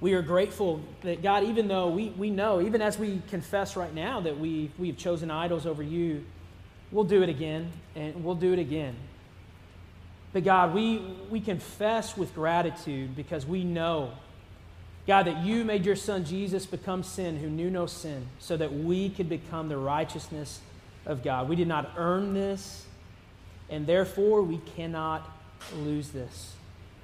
We 0.00 0.14
are 0.14 0.22
grateful 0.22 0.80
that 1.02 1.22
God, 1.22 1.44
even 1.44 1.68
though 1.68 1.88
we, 1.88 2.08
we 2.10 2.30
know, 2.30 2.60
even 2.60 2.80
as 2.80 2.98
we 2.98 3.22
confess 3.28 3.76
right 3.76 3.94
now 3.94 4.20
that 4.20 4.38
we, 4.38 4.70
we 4.78 4.88
have 4.88 4.96
chosen 4.96 5.30
idols 5.30 5.66
over 5.66 5.82
you, 5.82 6.24
we'll 6.90 7.04
do 7.04 7.22
it 7.22 7.28
again 7.28 7.70
and 7.94 8.24
we'll 8.24 8.34
do 8.34 8.52
it 8.52 8.58
again. 8.58 8.96
But 10.32 10.44
God, 10.44 10.74
we, 10.74 10.98
we 11.28 11.40
confess 11.40 12.16
with 12.16 12.34
gratitude 12.34 13.14
because 13.14 13.44
we 13.44 13.64
know, 13.64 14.12
God, 15.06 15.26
that 15.26 15.44
you 15.44 15.64
made 15.64 15.84
your 15.84 15.96
son 15.96 16.24
Jesus 16.24 16.66
become 16.66 17.02
sin 17.02 17.38
who 17.38 17.48
knew 17.48 17.70
no 17.70 17.86
sin 17.86 18.26
so 18.38 18.56
that 18.56 18.72
we 18.72 19.10
could 19.10 19.28
become 19.28 19.68
the 19.68 19.76
righteousness 19.76 20.60
of 21.06 21.22
God. 21.22 21.48
We 21.48 21.56
did 21.56 21.68
not 21.68 21.92
earn 21.96 22.34
this, 22.34 22.84
and 23.68 23.86
therefore 23.86 24.42
we 24.42 24.58
cannot 24.76 25.28
lose 25.76 26.10
this. 26.10 26.54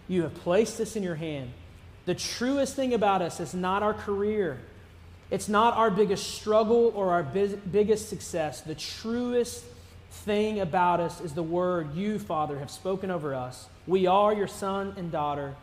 You 0.09 0.23
have 0.23 0.35
placed 0.35 0.79
this 0.79 0.97
in 0.97 1.03
your 1.03 1.15
hand. 1.15 1.51
The 2.05 2.15
truest 2.15 2.77
thing 2.77 2.95
about 2.95 3.23
us 3.23 3.41
is 3.41 3.55
not 3.55 3.83
our 3.83 3.95
career. 3.95 4.61
It's 5.31 5.49
not 5.49 5.77
our 5.77 5.91
biggest 5.91 6.35
struggle 6.35 6.93
or 6.95 7.11
our 7.11 7.23
biggest 7.23 8.09
success. 8.09 8.61
The 8.61 8.77
truest 8.77 9.65
thing 10.11 10.61
about 10.61 11.01
us 11.01 11.21
is 11.21 11.33
the 11.33 11.43
word 11.43 11.95
you, 11.95 12.19
Father, 12.19 12.59
have 12.59 12.71
spoken 12.71 13.11
over 13.11 13.35
us. 13.35 13.69
We 13.87 14.07
are 14.07 14.33
your 14.33 14.47
son 14.47 14.95
and 14.97 15.11
daughter, 15.11 15.57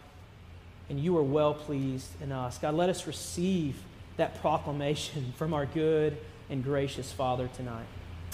and 0.89 1.00
you 1.00 1.17
are 1.17 1.24
well 1.24 1.54
pleased 1.54 2.10
in 2.22 2.32
us. 2.34 2.58
God, 2.58 2.74
let 2.74 2.89
us 2.89 3.08
receive 3.08 3.78
that 4.17 4.41
proclamation 4.41 5.34
from 5.38 5.54
our 5.54 5.65
good 5.65 6.17
and 6.50 6.62
gracious 6.62 7.12
Father 7.12 7.50
tonight. 7.56 7.86